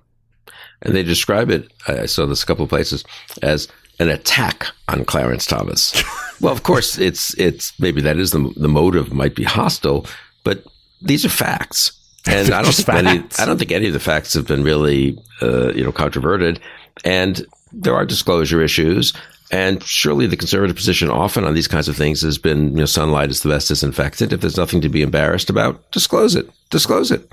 And 0.82 0.94
they 0.94 1.04
describe 1.04 1.50
it, 1.50 1.72
I 1.88 2.06
saw 2.06 2.26
this 2.26 2.44
a 2.44 2.46
couple 2.46 2.64
of 2.64 2.70
places, 2.70 3.06
as 3.42 3.68
an 4.00 4.10
attack 4.10 4.68
on 4.88 5.06
Clarence 5.06 5.46
Thomas. 5.46 6.04
well, 6.42 6.54
of 6.54 6.64
course, 6.64 6.98
it's 6.98 7.38
it's 7.38 7.78
maybe 7.80 8.02
that 8.02 8.18
is 8.18 8.32
the 8.32 8.54
the 8.58 8.70
motive 8.70 9.14
might 9.14 9.36
be 9.36 9.44
hostile, 9.44 10.06
but 10.44 10.64
these 11.02 11.26
are 11.26 11.30
facts. 11.30 11.99
And 12.30 12.54
I 12.54 12.62
don't 12.62 12.74
think 12.74 12.90
any, 12.90 13.24
I 13.40 13.46
don't 13.46 13.58
think 13.58 13.72
any 13.72 13.88
of 13.88 13.94
the 13.94 14.00
facts 14.00 14.34
have 14.34 14.48
been 14.48 14.64
really, 14.64 15.18
uh, 15.42 15.74
you 15.74 15.84
know, 15.84 15.92
controverted. 15.92 16.60
And 17.04 17.46
there 17.72 17.96
are 17.96 18.06
disclosure 18.06 18.62
issues. 18.62 19.14
And 19.52 19.84
surely 19.84 20.28
the 20.28 20.38
conservative 20.38 20.76
position 20.76 21.10
often 21.10 21.44
on 21.44 21.56
these 21.56 21.68
kinds 21.68 21.88
of 21.90 21.98
things 21.98 22.22
has 22.22 22.38
been, 22.38 22.70
you 22.70 22.82
know, 22.82 22.86
sunlight 22.86 23.32
is 23.32 23.42
the 23.42 23.50
best 23.50 23.68
disinfectant. 23.68 24.32
If 24.32 24.42
there's 24.42 24.58
nothing 24.58 24.82
to 24.82 24.90
be 24.90 25.02
embarrassed 25.02 25.50
about, 25.50 25.90
disclose 25.92 26.36
it. 26.36 26.50
Disclose 26.70 27.10
it. 27.12 27.32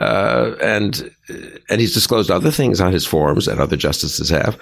Uh, 0.00 0.56
and 0.60 1.10
and 1.70 1.80
he's 1.80 1.94
disclosed 1.94 2.30
other 2.30 2.50
things 2.50 2.80
on 2.80 2.92
his 2.92 3.06
forms 3.06 3.46
that 3.46 3.60
other 3.60 3.76
justices 3.76 4.28
have. 4.28 4.58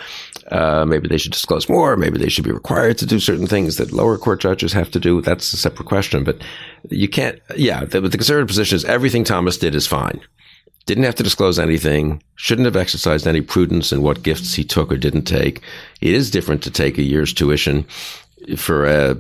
Uh, 0.51 0.85
maybe 0.85 1.09
they 1.09 1.17
should 1.17 1.33
disclose 1.33 1.69
more. 1.69 1.97
Maybe 1.97 2.19
they 2.19 2.29
should 2.29 2.45
be 2.45 2.53
required 2.53 2.99
to 2.99 3.07
do 3.07 3.19
certain 3.19 3.47
things 3.47 3.77
that 3.77 3.93
lower 3.93 4.19
court 4.19 4.41
judges 4.41 4.73
have 4.73 4.91
to 4.91 5.01
do. 5.01 5.23
That's 5.23 5.53
a 5.53 5.57
separate 5.57 5.89
question. 5.89 6.23
But 6.23 6.43
you 6.91 7.09
can't. 7.09 7.41
Yeah, 7.57 7.85
the, 7.85 8.03
the 8.03 8.11
conservative 8.11 8.49
position 8.49 8.77
is 8.77 8.85
everything 8.85 9.25
Thomas 9.25 9.57
did 9.57 9.75
is 9.75 9.87
fine. 9.87 10.21
Didn't 10.85 11.05
have 11.05 11.15
to 11.15 11.23
disclose 11.23 11.59
anything. 11.59 12.23
Shouldn't 12.35 12.67
have 12.67 12.77
exercised 12.77 13.27
any 13.27 13.41
prudence 13.41 13.93
in 13.93 14.03
what 14.03 14.23
gifts 14.23 14.55
he 14.55 14.65
took 14.65 14.93
or 14.93 14.97
didn't 14.97 15.23
take. 15.23 15.63
It 16.01 16.13
is 16.13 16.31
different 16.31 16.63
to 16.65 16.71
take 16.71 16.99
a 16.99 17.03
year's 17.03 17.33
tuition 17.33 17.85
for 18.57 18.85
a 18.85 19.17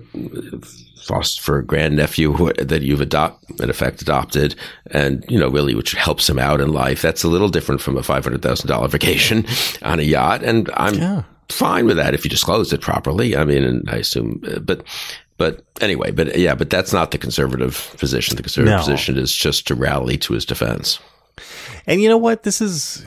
foster 1.03 1.43
for 1.43 1.59
a 1.59 1.65
grandnephew 1.65 2.53
that 2.55 2.83
you've 2.83 3.01
adopt 3.01 3.61
in 3.61 3.71
effect 3.71 4.03
adopted. 4.03 4.55
And 4.91 5.25
you 5.29 5.39
know 5.39 5.49
really 5.49 5.75
which 5.75 5.93
helps 5.93 6.29
him 6.29 6.39
out 6.39 6.61
in 6.61 6.73
life. 6.73 7.03
That's 7.03 7.25
a 7.25 7.29
little 7.29 7.49
different 7.49 7.81
from 7.81 7.97
a 7.97 8.03
$500000 8.03 8.91
vacation 8.91 9.47
on 9.83 9.99
a 9.99 10.03
yacht. 10.03 10.43
And 10.43 10.71
i'm 10.75 10.95
yeah. 10.95 11.23
fine 11.49 11.87
with 11.87 11.97
that 11.97 12.15
if 12.15 12.25
you 12.25 12.31
disclose 12.31 12.73
it 12.73 12.81
properly. 12.81 13.37
I 13.37 13.45
mean 13.45 13.65
and 13.65 13.89
i 13.91 13.97
assume 13.97 14.43
uh, 14.47 14.59
but 14.59 14.85
but 15.39 15.65
anyway 15.81 16.11
but 16.11 16.39
yeah 16.39 16.55
but 16.55 16.71
that's 16.71 16.93
not 16.93 17.11
the 17.11 17.19
conservative 17.19 17.95
position. 17.99 18.37
The 18.37 18.43
conservative 18.43 18.79
no. 18.79 18.79
position 18.79 19.19
is 19.19 19.35
just 19.35 19.67
to 19.69 19.75
rally 19.75 20.17
to 20.19 20.35
his 20.35 20.45
defense. 20.45 20.99
And 21.87 22.01
you 22.01 22.09
know 22.09 22.19
what? 22.19 22.43
This 22.45 22.61
is 22.61 23.05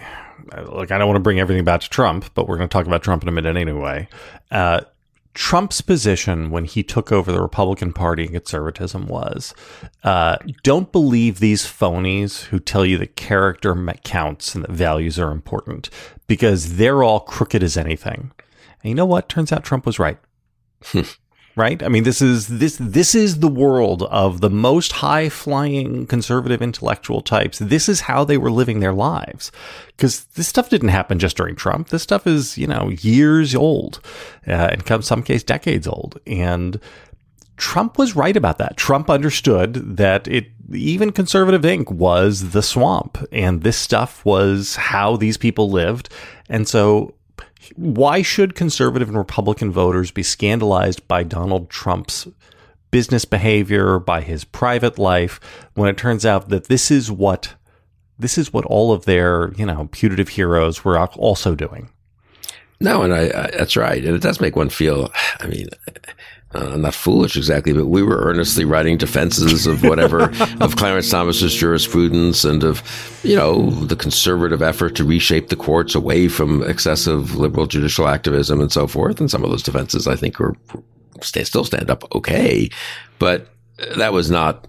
like 0.68 0.92
I 0.92 0.98
don't 0.98 1.08
want 1.08 1.18
to 1.18 1.22
bring 1.22 1.40
everything 1.40 1.64
back 1.64 1.82
to 1.82 1.90
Trump, 1.90 2.30
but 2.34 2.48
we're 2.48 2.58
going 2.58 2.70
to 2.70 2.74
talk 2.74 2.86
about 2.86 3.04
Trump 3.04 3.24
in 3.24 3.30
a 3.30 3.32
minute 3.32 3.56
anyway. 3.58 4.08
Uh, 4.52 4.82
Trump's 5.36 5.82
position 5.82 6.50
when 6.50 6.64
he 6.64 6.82
took 6.82 7.12
over 7.12 7.30
the 7.32 7.42
Republican 7.42 7.92
Party 7.92 8.24
and 8.24 8.34
conservatism 8.34 9.06
was 9.06 9.54
uh, 10.04 10.38
don't 10.64 10.92
believe 10.94 11.40
these 11.40 11.64
phonies 11.66 12.46
who 12.46 12.60
tell 12.60 12.86
you 12.86 12.98
that 12.98 13.18
character 13.18 13.76
counts 14.04 14.56
and 14.56 14.64
that 14.64 14.72
values 14.72 15.20
are 15.20 15.32
important 15.32 15.90
because 16.28 16.78
they're 16.78 17.04
all 17.04 17.20
crooked 17.20 17.62
as 17.62 17.76
anything. 17.76 18.32
And 18.82 18.90
you 18.90 18.96
know 18.96 19.06
what? 19.06 19.28
Turns 19.28 19.52
out 19.52 19.64
Trump 19.64 19.86
was 19.86 20.00
right. 20.00 20.18
Right? 21.56 21.82
I 21.82 21.88
mean, 21.88 22.04
this 22.04 22.22
is 22.22 22.48
this 22.48 22.78
this 22.80 23.16
is 23.16 23.40
the 23.40 23.48
world 23.48 24.04
of 24.04 24.42
the 24.42 24.50
most 24.50 24.94
high 24.94 25.30
flying 25.30 26.06
conservative 26.08 26.62
intellectual 26.62 27.22
types. 27.22 27.60
This 27.60 27.88
is 27.88 28.02
how 28.02 28.24
they 28.24 28.38
were 28.38 28.52
living 28.52 28.80
their 28.80 28.94
lives, 28.94 29.52
because 29.88 30.26
this 30.36 30.48
stuff 30.48 30.70
didn't 30.70 30.90
happen 30.90 31.20
just 31.20 31.38
during 31.38 31.56
Trump. 31.56 31.90
This 31.90 32.04
stuff 32.04 32.28
is 32.28 32.58
you 32.58 32.68
know 32.68 32.90
years 32.90 33.56
old, 33.56 34.00
uh, 34.48 34.70
and 34.72 34.90
in 34.90 35.02
some 35.02 35.24
case 35.24 35.44
decades 35.44 35.88
old, 35.88 36.20
and 36.28 36.80
Trump 37.58 37.98
was 37.98 38.16
right 38.16 38.36
about 38.36 38.58
that. 38.58 38.78
Trump 38.78 39.10
understood 39.10 39.98
that 39.98 40.28
it 40.28 40.48
even 40.74 41.12
conservative 41.12 41.62
Inc. 41.62 41.92
was 41.92 42.52
the 42.52 42.64
swamp, 42.64 43.18
and 43.32 43.62
this 43.62 43.78
stuff 43.78 44.26
was 44.26 44.76
how 44.76 45.16
these 45.16 45.38
people 45.38 45.70
lived. 45.70 46.10
And 46.50 46.68
so, 46.68 47.14
why 47.76 48.22
should 48.22 48.56
conservative 48.56 49.08
and 49.08 49.18
Republican 49.18 49.72
voters 49.72 50.12
be 50.12 50.24
scandalized 50.24 51.08
by 51.08 51.24
Donald 51.24 51.70
Trump's 51.70 52.28
business 52.92 53.26
behavior, 53.26 54.00
by 54.00 54.22
his 54.22 54.46
private 54.46 54.98
life, 54.98 55.40
when 55.74 55.90
it 55.90 55.98
turns 55.98 56.26
out 56.26 56.50
that 56.50 56.68
this 56.68 56.92
is 56.92 57.12
what 57.12 57.56
this 58.18 58.38
is 58.38 58.54
what 58.54 58.66
all 58.66 58.94
of 58.94 59.06
their 59.06 59.54
you 59.58 59.66
know 59.66 59.90
putative 59.92 60.30
heroes 60.30 60.86
were 60.86 60.98
also 60.98 61.56
doing? 61.56 61.90
No, 62.80 63.04
and 63.04 63.14
I, 63.14 63.24
I, 63.24 63.52
that's 63.58 63.78
right, 63.78 64.04
and 64.04 64.16
it 64.16 64.22
does 64.22 64.42
make 64.42 64.56
one 64.56 64.70
feel. 64.70 65.12
I 65.40 65.48
mean, 65.48 65.68
uh, 66.56 66.78
not 66.78 66.94
foolish 66.94 67.36
exactly, 67.36 67.74
but 67.74 67.88
we 67.88 68.02
were 68.02 68.18
earnestly 68.18 68.66
writing 68.66 68.98
defenses 68.98 69.68
of 69.68 69.84
whatever 69.84 70.24
of 70.62 70.76
Clarence 70.76 71.10
Thomas's 71.10 71.54
jurisprudence 71.54 72.44
and 72.44 72.64
of 72.64 72.82
you 73.24 73.36
know 73.36 73.70
the 73.72 73.96
conservative 73.96 74.62
effort 74.62 74.96
to 74.96 75.04
reshape 75.04 75.50
the 75.50 75.56
courts 75.56 75.96
away 75.96 76.28
from 76.28 76.64
excessive 76.64 77.36
liberal 77.36 77.68
judicial 77.68 78.08
activism 78.08 78.62
and 78.62 78.72
so 78.72 78.88
forth. 78.88 79.20
And 79.20 79.30
some 79.30 79.44
of 79.44 79.50
those 79.50 79.64
defenses, 79.64 80.08
I 80.08 80.16
think, 80.16 80.40
are 80.40 80.56
still 81.22 81.64
stand 81.64 81.90
up 81.90 82.04
okay, 82.16 82.70
but 83.20 83.48
that 83.98 84.14
was 84.14 84.32
not. 84.32 84.68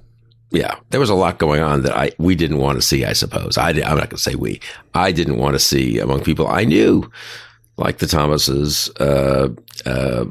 Yeah, 0.53 0.77
there 0.91 1.01
was 1.01 1.11
a 1.11 1.15
lot 1.15 1.39
going 1.39 1.61
on 1.61 1.83
that 1.83 1.97
I 1.97 2.13
we 2.19 2.35
didn't 2.35 2.59
want 2.59 2.79
to 2.79 2.83
see. 2.83 3.05
I 3.05 3.13
suppose 3.13 3.59
I 3.59 3.71
I'm 3.71 3.99
not 3.99 4.11
going 4.11 4.11
to 4.11 4.19
say 4.19 4.35
we. 4.35 4.61
I 4.95 5.13
didn't 5.13 5.39
want 5.39 5.55
to 5.55 5.59
see 5.59 5.99
among 5.99 6.23
people 6.23 6.47
I 6.47 6.65
knew 6.65 7.11
like 7.79 7.99
the 7.99 8.07
Thomases, 8.07 8.91
uh, 9.01 9.49
uh, 9.87 10.25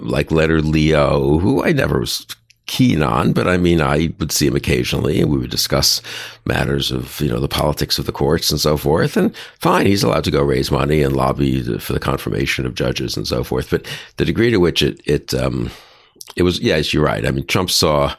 like 0.00 0.30
Leonard 0.30 0.64
Leo, 0.64 1.38
who 1.38 1.64
I 1.64 1.72
never 1.72 2.00
was 2.00 2.26
keen 2.66 3.00
on, 3.00 3.32
but 3.32 3.46
I 3.46 3.56
mean, 3.56 3.80
I 3.80 4.12
would 4.18 4.32
see 4.32 4.46
him 4.48 4.56
occasionally 4.56 5.20
and 5.20 5.30
we 5.30 5.38
would 5.38 5.50
discuss 5.50 6.02
matters 6.44 6.90
of, 6.90 7.20
you 7.20 7.28
know, 7.28 7.38
the 7.38 7.48
politics 7.48 7.98
of 7.98 8.06
the 8.06 8.12
courts 8.12 8.50
and 8.50 8.60
so 8.60 8.76
forth. 8.76 9.16
And 9.16 9.34
fine, 9.60 9.86
he's 9.86 10.02
allowed 10.02 10.24
to 10.24 10.32
go 10.32 10.42
raise 10.42 10.70
money 10.70 11.00
and 11.02 11.14
lobby 11.14 11.78
for 11.78 11.92
the 11.92 12.00
confirmation 12.00 12.66
of 12.66 12.74
judges 12.74 13.16
and 13.16 13.26
so 13.26 13.44
forth. 13.44 13.70
But 13.70 13.86
the 14.16 14.24
degree 14.24 14.50
to 14.50 14.58
which 14.58 14.82
it, 14.82 15.00
it, 15.04 15.32
um, 15.32 15.70
it 16.34 16.42
was, 16.42 16.60
yes, 16.60 16.92
you're 16.92 17.04
right. 17.04 17.24
I 17.24 17.30
mean, 17.30 17.46
Trump 17.46 17.70
saw, 17.70 18.16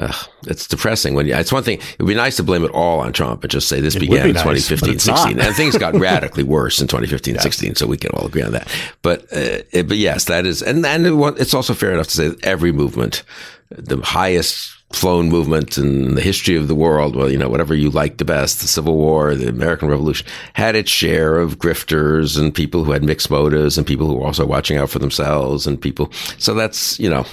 Ugh, 0.00 0.28
it's 0.46 0.66
depressing 0.66 1.14
when 1.14 1.26
you, 1.26 1.34
it's 1.34 1.52
one 1.52 1.62
thing. 1.62 1.78
It 1.78 1.98
would 1.98 2.08
be 2.08 2.14
nice 2.14 2.36
to 2.36 2.42
blame 2.42 2.64
it 2.64 2.70
all 2.70 3.00
on 3.00 3.12
Trump 3.12 3.44
and 3.44 3.50
just 3.50 3.68
say 3.68 3.80
this 3.80 3.94
it 3.94 4.00
began 4.00 4.22
be 4.22 4.30
in 4.30 4.34
nice, 4.34 4.66
2015, 4.66 4.98
16. 4.98 5.38
And 5.38 5.54
things 5.54 5.76
got 5.76 5.94
radically 5.98 6.42
worse 6.42 6.80
in 6.80 6.88
2015, 6.88 7.34
yes. 7.34 7.42
16. 7.42 7.74
So 7.74 7.86
we 7.86 7.98
can 7.98 8.10
all 8.12 8.26
agree 8.26 8.42
on 8.42 8.52
that. 8.52 8.66
But, 9.02 9.24
uh, 9.24 9.62
it, 9.72 9.88
but 9.88 9.98
yes, 9.98 10.24
that 10.24 10.46
is, 10.46 10.62
and, 10.62 10.86
and 10.86 11.06
it's 11.38 11.52
also 11.52 11.74
fair 11.74 11.92
enough 11.92 12.06
to 12.08 12.14
say 12.14 12.28
that 12.28 12.42
every 12.42 12.72
movement, 12.72 13.24
the 13.68 13.98
highest 13.98 14.79
flown 14.92 15.28
movement 15.28 15.78
in 15.78 16.16
the 16.16 16.20
history 16.20 16.56
of 16.56 16.66
the 16.66 16.74
world, 16.74 17.14
well, 17.14 17.30
you 17.30 17.38
know, 17.38 17.48
whatever 17.48 17.74
you 17.74 17.90
like 17.90 18.16
the 18.16 18.24
best, 18.24 18.60
the 18.60 18.66
Civil 18.66 18.96
War, 18.96 19.34
the 19.36 19.48
American 19.48 19.88
Revolution, 19.88 20.26
had 20.54 20.74
its 20.74 20.90
share 20.90 21.38
of 21.38 21.58
grifters 21.58 22.38
and 22.38 22.52
people 22.52 22.82
who 22.82 22.90
had 22.90 23.04
mixed 23.04 23.30
motives 23.30 23.78
and 23.78 23.86
people 23.86 24.06
who 24.06 24.14
were 24.14 24.26
also 24.26 24.44
watching 24.44 24.76
out 24.76 24.90
for 24.90 24.98
themselves 24.98 25.66
and 25.66 25.80
people. 25.80 26.10
So 26.38 26.54
that's, 26.54 26.98
you 26.98 27.08
know, 27.08 27.24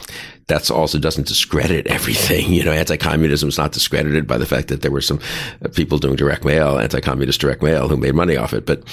that's 0.45 0.69
also 0.69 0.99
doesn't 0.99 1.27
discredit 1.27 1.87
everything. 1.87 2.53
You 2.53 2.63
know, 2.63 2.71
anti-communism 2.71 3.49
is 3.49 3.57
not 3.57 3.71
discredited 3.71 4.27
by 4.27 4.37
the 4.37 4.45
fact 4.45 4.67
that 4.67 4.83
there 4.83 4.91
were 4.91 5.01
some 5.01 5.19
uh, 5.65 5.69
people 5.69 5.97
doing 5.97 6.15
direct 6.15 6.45
mail, 6.45 6.77
anti-communist 6.77 7.41
direct 7.41 7.63
mail 7.63 7.87
who 7.87 7.97
made 7.97 8.13
money 8.13 8.37
off 8.37 8.53
it. 8.53 8.67
But, 8.67 8.83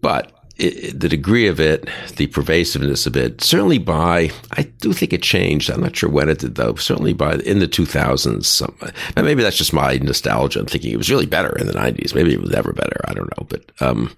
but 0.00 0.43
it, 0.56 0.98
the 0.98 1.08
degree 1.08 1.46
of 1.46 1.58
it, 1.58 1.88
the 2.16 2.26
pervasiveness 2.28 3.06
of 3.06 3.16
it, 3.16 3.40
certainly 3.40 3.78
by, 3.78 4.30
I 4.52 4.62
do 4.80 4.92
think 4.92 5.12
it 5.12 5.22
changed. 5.22 5.70
I'm 5.70 5.80
not 5.80 5.96
sure 5.96 6.08
when 6.08 6.28
it 6.28 6.38
did 6.38 6.54
though. 6.54 6.74
Certainly 6.76 7.14
by 7.14 7.34
in 7.36 7.58
the 7.58 7.68
2000s. 7.68 8.44
Some, 8.44 8.76
maybe 9.16 9.42
that's 9.42 9.58
just 9.58 9.72
my 9.72 9.96
nostalgia. 9.96 10.60
I'm 10.60 10.66
thinking 10.66 10.92
it 10.92 10.98
was 10.98 11.10
really 11.10 11.26
better 11.26 11.56
in 11.58 11.66
the 11.66 11.72
90s. 11.72 12.14
Maybe 12.14 12.32
it 12.32 12.40
was 12.40 12.54
ever 12.54 12.72
better. 12.72 13.00
I 13.04 13.14
don't 13.14 13.30
know. 13.38 13.46
But, 13.48 13.70
um, 13.80 14.14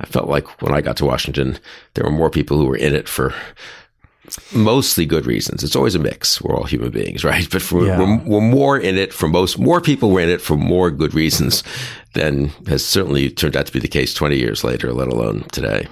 I 0.00 0.06
felt 0.06 0.28
like 0.28 0.62
when 0.62 0.74
I 0.74 0.80
got 0.80 0.96
to 0.98 1.04
Washington, 1.04 1.58
there 1.94 2.04
were 2.04 2.10
more 2.10 2.30
people 2.30 2.58
who 2.58 2.66
were 2.66 2.76
in 2.76 2.94
it 2.94 3.08
for 3.08 3.34
mostly 4.52 5.06
good 5.06 5.26
reasons. 5.26 5.62
It's 5.62 5.76
always 5.76 5.94
a 5.94 5.98
mix. 5.98 6.40
We're 6.40 6.56
all 6.56 6.64
human 6.64 6.90
beings, 6.90 7.24
right? 7.32 7.48
But 7.50 7.62
for, 7.62 7.86
yeah. 7.86 7.98
we're, 7.98 8.18
we're, 8.24 8.40
more 8.40 8.78
in 8.78 8.96
it 8.96 9.12
for 9.12 9.28
most, 9.28 9.58
more 9.58 9.80
people 9.80 10.10
were 10.10 10.20
in 10.20 10.28
it 10.28 10.40
for 10.40 10.56
more 10.56 10.90
good 10.90 11.14
reasons 11.14 11.62
than 12.14 12.48
has 12.66 12.84
certainly 12.84 13.30
turned 13.30 13.56
out 13.56 13.66
to 13.66 13.72
be 13.72 13.80
the 13.80 13.88
case 13.88 14.14
20 14.14 14.36
years 14.36 14.64
later, 14.64 14.92
let 14.92 15.08
alone 15.08 15.44
today. 15.52 15.86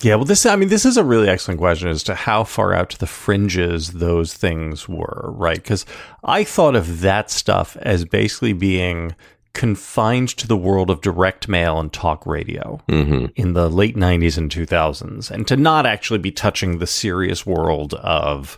Yeah, 0.00 0.14
well, 0.14 0.24
this, 0.24 0.46
I 0.46 0.54
mean, 0.54 0.68
this 0.68 0.84
is 0.84 0.96
a 0.96 1.02
really 1.02 1.28
excellent 1.28 1.58
question 1.58 1.88
as 1.88 2.04
to 2.04 2.14
how 2.14 2.44
far 2.44 2.72
out 2.72 2.90
to 2.90 2.98
the 2.98 3.06
fringes 3.06 3.94
those 3.94 4.32
things 4.32 4.88
were, 4.88 5.32
right? 5.34 5.56
Because 5.56 5.84
I 6.22 6.44
thought 6.44 6.76
of 6.76 7.00
that 7.00 7.32
stuff 7.32 7.76
as 7.78 8.04
basically 8.04 8.52
being 8.52 9.16
confined 9.52 10.28
to 10.28 10.46
the 10.46 10.56
world 10.56 10.90
of 10.90 11.00
direct 11.00 11.48
mail 11.48 11.78
and 11.80 11.92
talk 11.92 12.26
radio 12.26 12.80
mm-hmm. 12.88 13.26
in 13.34 13.54
the 13.54 13.68
late 13.68 13.96
90s 13.96 14.38
and 14.38 14.50
2000s, 14.50 15.30
and 15.30 15.46
to 15.48 15.56
not 15.56 15.86
actually 15.86 16.18
be 16.18 16.30
touching 16.30 16.78
the 16.78 16.86
serious 16.86 17.44
world 17.44 17.94
of, 17.94 18.56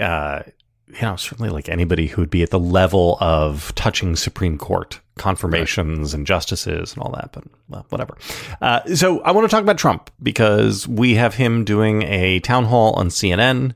uh, 0.00 0.42
you 0.86 1.02
know, 1.02 1.16
certainly 1.16 1.50
like 1.50 1.68
anybody 1.68 2.06
who 2.06 2.22
would 2.22 2.30
be 2.30 2.42
at 2.42 2.50
the 2.50 2.58
level 2.58 3.18
of 3.20 3.74
touching 3.74 4.16
Supreme 4.16 4.56
Court 4.56 5.00
confirmations 5.18 6.12
right. 6.12 6.18
and 6.18 6.26
justices 6.26 6.94
and 6.94 7.02
all 7.02 7.10
that, 7.12 7.32
but 7.32 7.44
well, 7.68 7.84
whatever. 7.90 8.16
Uh, 8.62 8.82
so 8.94 9.20
I 9.20 9.32
want 9.32 9.44
to 9.44 9.54
talk 9.54 9.62
about 9.62 9.76
Trump 9.76 10.10
because 10.22 10.88
we 10.88 11.14
have 11.16 11.34
him 11.34 11.64
doing 11.64 12.02
a 12.02 12.40
town 12.40 12.64
hall 12.64 12.94
on 12.94 13.08
CNN, 13.08 13.74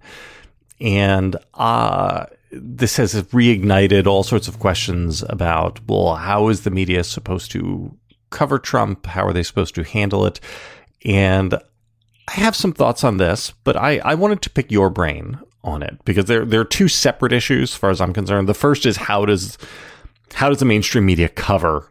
and 0.80 1.36
uh, 1.54 2.26
this 2.52 2.96
has 2.96 3.14
reignited 3.14 4.06
all 4.06 4.22
sorts 4.22 4.48
of 4.48 4.58
questions 4.58 5.24
about 5.28 5.80
well, 5.86 6.16
how 6.16 6.48
is 6.48 6.62
the 6.62 6.70
media 6.70 7.02
supposed 7.04 7.50
to 7.52 7.96
cover 8.30 8.58
Trump? 8.58 9.06
How 9.06 9.26
are 9.26 9.32
they 9.32 9.42
supposed 9.42 9.74
to 9.76 9.84
handle 9.84 10.26
it? 10.26 10.40
And 11.04 11.54
I 12.28 12.32
have 12.32 12.54
some 12.54 12.72
thoughts 12.72 13.04
on 13.04 13.16
this, 13.16 13.52
but 13.64 13.76
I, 13.76 13.98
I 13.98 14.14
wanted 14.14 14.42
to 14.42 14.50
pick 14.50 14.70
your 14.70 14.90
brain 14.90 15.38
on 15.64 15.82
it 15.82 16.04
because 16.04 16.26
there 16.26 16.44
there 16.44 16.60
are 16.60 16.64
two 16.64 16.88
separate 16.88 17.32
issues 17.32 17.72
as 17.72 17.76
far 17.76 17.90
as 17.90 18.00
I'm 18.00 18.12
concerned. 18.12 18.48
The 18.48 18.54
first 18.54 18.84
is 18.84 18.96
how 18.96 19.24
does 19.24 19.58
how 20.34 20.48
does 20.48 20.58
the 20.58 20.64
mainstream 20.64 21.06
media 21.06 21.28
cover 21.28 21.88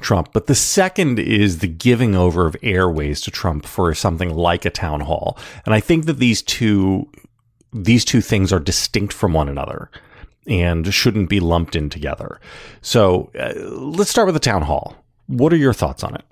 Trump? 0.00 0.30
But 0.32 0.46
the 0.46 0.54
second 0.54 1.18
is 1.18 1.58
the 1.58 1.68
giving 1.68 2.14
over 2.14 2.46
of 2.46 2.56
airways 2.62 3.20
to 3.22 3.30
Trump 3.30 3.66
for 3.66 3.94
something 3.94 4.30
like 4.30 4.64
a 4.64 4.70
town 4.70 5.00
hall. 5.00 5.38
And 5.64 5.74
I 5.74 5.80
think 5.80 6.06
that 6.06 6.18
these 6.18 6.42
two 6.42 7.08
these 7.72 8.04
two 8.04 8.20
things 8.20 8.52
are 8.52 8.60
distinct 8.60 9.12
from 9.12 9.32
one 9.32 9.48
another 9.48 9.90
and 10.46 10.92
shouldn't 10.92 11.28
be 11.28 11.40
lumped 11.40 11.76
in 11.76 11.88
together. 11.88 12.40
So 12.80 13.30
uh, 13.38 13.52
let's 13.56 14.10
start 14.10 14.26
with 14.26 14.34
the 14.34 14.40
town 14.40 14.62
hall. 14.62 14.96
What 15.26 15.52
are 15.52 15.56
your 15.56 15.72
thoughts 15.72 16.02
on 16.02 16.14
it? 16.14 16.24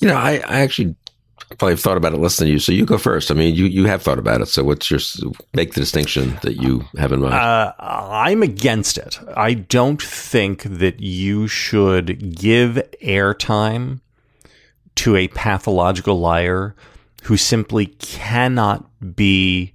You 0.00 0.08
know, 0.08 0.16
I, 0.16 0.42
I 0.46 0.60
actually 0.60 0.94
probably 1.58 1.72
have 1.72 1.80
thought 1.80 1.96
about 1.96 2.12
it 2.12 2.18
less 2.18 2.36
than 2.36 2.48
you. 2.48 2.58
So 2.58 2.72
you 2.72 2.84
go 2.84 2.98
first. 2.98 3.30
I 3.30 3.34
mean, 3.34 3.54
you, 3.54 3.64
you 3.64 3.86
have 3.86 4.02
thought 4.02 4.18
about 4.18 4.40
it. 4.40 4.46
So 4.46 4.62
what's 4.62 4.90
your 4.90 5.00
make 5.54 5.74
the 5.74 5.80
distinction 5.80 6.38
that 6.42 6.56
you 6.56 6.84
have 6.96 7.12
in 7.12 7.20
mind? 7.20 7.34
Uh, 7.34 7.72
I'm 7.78 8.42
against 8.42 8.98
it. 8.98 9.18
I 9.36 9.54
don't 9.54 10.00
think 10.00 10.62
that 10.64 11.00
you 11.00 11.48
should 11.48 12.36
give 12.36 12.74
airtime 13.02 14.00
to 14.96 15.16
a 15.16 15.28
pathological 15.28 16.20
liar 16.20 16.74
who 17.24 17.36
simply 17.36 17.86
cannot 17.86 18.86
be 19.16 19.74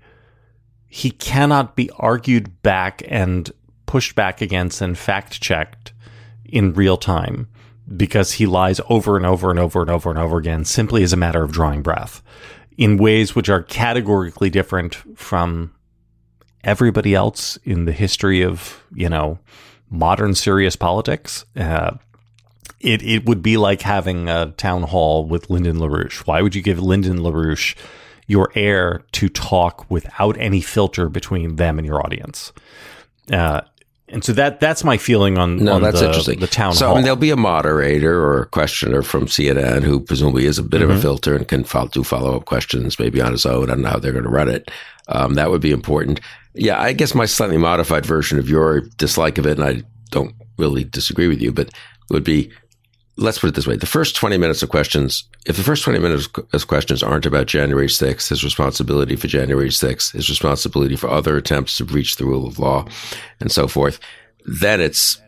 he 0.96 1.12
cannot 1.12 1.76
be 1.76 1.90
argued 1.98 2.62
back 2.64 3.04
and 3.10 3.52
pushed 3.86 4.16
back 4.16 4.40
against 4.40 4.80
and 4.80 4.98
fact 4.98 5.42
checked 5.42 5.92
in 6.46 6.72
real 6.72 6.96
time 6.96 7.50
because 7.98 8.32
he 8.32 8.46
lies 8.46 8.80
over 8.88 9.18
and 9.18 9.26
over 9.26 9.50
and 9.50 9.60
over 9.60 9.82
and 9.82 9.90
over 9.92 10.10
and 10.10 10.18
over 10.18 10.38
again 10.38 10.64
simply 10.64 11.04
as 11.04 11.12
a 11.12 11.18
matter 11.18 11.44
of 11.44 11.52
drawing 11.52 11.82
breath 11.82 12.24
in 12.78 12.96
ways 12.96 13.36
which 13.36 13.50
are 13.50 13.62
categorically 13.62 14.50
different 14.50 14.96
from 15.20 15.76
everybody 16.64 17.14
else 17.14 17.58
in 17.66 17.84
the 17.84 17.92
history 17.92 18.42
of, 18.42 18.82
you 18.94 19.10
know, 19.10 19.38
modern 19.90 20.34
serious 20.34 20.78
politics. 20.78 21.44
Uh, 21.58 21.92
it, 22.80 23.04
it 23.04 23.26
would 23.26 23.44
be 23.44 23.58
like 23.58 23.82
having 23.82 24.30
a 24.30 24.54
town 24.56 24.84
hall 24.84 25.26
with 25.26 25.50
Lyndon 25.50 25.76
LaRouche. 25.76 26.26
Why 26.26 26.42
would 26.42 26.56
you 26.56 26.62
give 26.62 26.80
Lyndon 26.80 27.18
LaRouche 27.18 27.76
your 28.28 28.52
air 28.56 29.04
to 29.14 29.30
talk 29.30 29.90
without 29.90 30.38
any 30.40 30.62
filter 30.62 31.10
between 31.10 31.58
them 31.58 31.78
and 31.78 31.86
your 31.86 32.04
audience. 32.04 32.52
Uh, 33.32 33.62
and 34.08 34.24
so 34.24 34.34
that 34.34 34.60
that's 34.60 34.84
my 34.84 34.98
feeling 34.98 35.38
on, 35.38 35.58
no, 35.58 35.74
on 35.74 35.82
that's 35.82 36.00
the, 36.00 36.08
interesting. 36.08 36.40
the 36.40 36.48
town 36.48 36.74
so, 36.74 36.86
hall. 36.86 36.96
I 36.96 36.98
mean, 36.98 37.04
there'll 37.06 37.18
be 37.18 37.32
a 37.32 37.36
moderator 37.36 38.24
or 38.24 38.44
a 38.44 38.46
questioner 38.46 39.02
from 39.02 39.26
CNN 39.26 39.82
who 39.82 40.00
presumably 40.00 40.46
is 40.46 40.60
a 40.60 40.64
bit 40.64 40.82
mm-hmm. 40.82 40.84
of 40.84 40.90
a 40.90 40.94
mm-hmm. 40.94 41.02
filter 41.02 41.36
and 41.36 41.48
can 41.48 41.64
follow, 41.64 41.88
do 41.88 42.04
follow 42.04 42.36
up 42.36 42.46
questions 42.46 43.00
maybe 43.00 43.20
on 43.20 43.32
his 43.32 43.46
own. 43.46 43.64
I 43.64 43.74
don't 43.74 43.82
know 43.82 43.90
how 43.90 44.00
they're 44.00 44.12
going 44.12 44.24
to 44.24 44.30
run 44.30 44.48
it. 44.48 44.70
Um, 45.08 45.34
that 45.34 45.50
would 45.50 45.62
be 45.62 45.72
important. 45.72 46.20
Yeah, 46.54 46.80
I 46.80 46.94
guess 46.94 47.16
my 47.16 47.26
slightly 47.26 47.58
modified 47.58 48.06
version 48.06 48.38
of 48.38 48.48
your 48.48 48.82
dislike 48.98 49.38
of 49.40 49.48
it, 49.48 49.60
and 49.60 49.68
I 49.68 49.84
don't 50.12 50.36
really 50.58 50.84
disagree 50.84 51.28
with 51.28 51.42
you, 51.42 51.52
but 51.52 51.70
would 52.12 52.24
be 52.24 52.52
let's 53.18 53.40
put 53.40 53.48
it 53.48 53.56
this 53.56 53.68
way. 53.68 53.78
The 53.78 53.86
first 53.86 54.16
20 54.16 54.38
minutes 54.38 54.62
of 54.62 54.70
questions, 54.70 55.24
if 55.46 55.56
the 55.56 55.64
first 55.64 55.84
20 55.84 56.00
minutes 56.00 56.28
of 56.54 56.68
questions 56.68 57.02
aren't 57.02 57.26
about 57.26 57.48
January 57.48 57.88
6th, 57.88 58.30
his 58.30 58.44
responsibility 58.44 59.16
for 59.16 59.28
January 59.28 59.70
6th, 59.70 60.12
his 60.12 60.30
responsibility 60.30 60.96
for 60.96 61.10
other 61.10 61.38
attempts 61.38 61.78
to 61.78 61.86
breach 61.86 62.18
the 62.18 62.26
rule 62.26 62.46
of 62.46 62.60
law 62.60 62.86
and 63.40 63.52
so 63.52 63.68
forth, 63.68 64.00
then 64.46 64.82
it's 64.82 65.20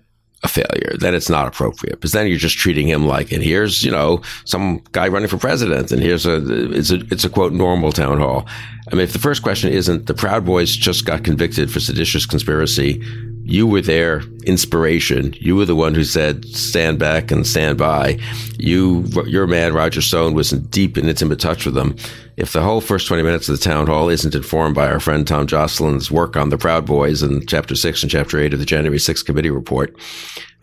a 0.44 0.48
failure. 0.48 0.94
Then 1.00 1.16
it's 1.16 1.30
not 1.30 1.48
appropriate 1.48 1.96
because 1.96 2.12
then 2.12 2.28
you're 2.28 2.38
just 2.38 2.58
treating 2.58 2.88
him 2.88 3.08
like, 3.08 3.32
and 3.32 3.42
here's, 3.42 3.84
you 3.84 3.92
know, 3.92 4.22
some 4.46 4.84
guy 4.92 5.08
running 5.08 5.30
for 5.30 5.38
president 5.38 5.92
and 5.92 6.02
here's 6.02 6.26
a, 6.26 6.72
it's 6.72 6.92
a, 6.92 7.00
it's 7.12 7.24
a 7.24 7.30
quote 7.30 7.54
normal 7.54 7.92
town 7.92 8.20
hall. 8.20 8.46
I 8.92 8.96
mean, 8.96 9.04
if 9.04 9.14
the 9.14 9.20
first 9.20 9.42
question 9.42 9.72
isn't 9.72 10.06
the 10.06 10.14
Proud 10.14 10.46
Boys 10.46 10.76
just 10.76 11.06
got 11.06 11.24
convicted 11.24 11.72
for 11.72 11.80
seditious 11.80 12.26
conspiracy, 12.26 13.02
you 13.48 13.66
were 13.66 13.82
their 13.82 14.24
inspiration. 14.44 15.34
You 15.38 15.56
were 15.56 15.64
the 15.64 15.76
one 15.76 15.96
who 15.96 16.04
said, 16.04 16.44
stand 16.46 17.00
back 17.00 17.32
and 17.32 17.48
stand 17.48 17.78
by. 17.78 18.20
You, 18.58 19.06
your 19.26 19.48
man, 19.48 19.74
Roger 19.74 20.02
Stone, 20.02 20.34
was 20.34 20.52
in 20.52 20.64
deep 20.66 20.98
and 20.98 21.08
intimate 21.08 21.40
touch 21.40 21.66
with 21.66 21.74
them. 21.74 21.96
If 22.36 22.52
the 22.52 22.62
whole 22.62 22.82
first 22.82 23.08
20 23.08 23.24
minutes 23.24 23.48
of 23.48 23.58
the 23.58 23.64
town 23.64 23.88
hall 23.88 24.10
isn't 24.10 24.36
informed 24.36 24.76
by 24.76 24.92
our 24.92 25.00
friend 25.00 25.26
Tom 25.26 25.48
Joscelyn's 25.48 26.12
work 26.12 26.36
on 26.36 26.50
the 26.50 26.58
Proud 26.58 26.86
Boys 26.86 27.24
in 27.24 27.46
chapter 27.48 27.74
six 27.74 28.04
and 28.04 28.12
chapter 28.12 28.38
eight 28.38 28.54
of 28.54 28.60
the 28.60 28.66
January 28.66 29.00
6th 29.00 29.26
committee 29.26 29.50
report, 29.50 29.96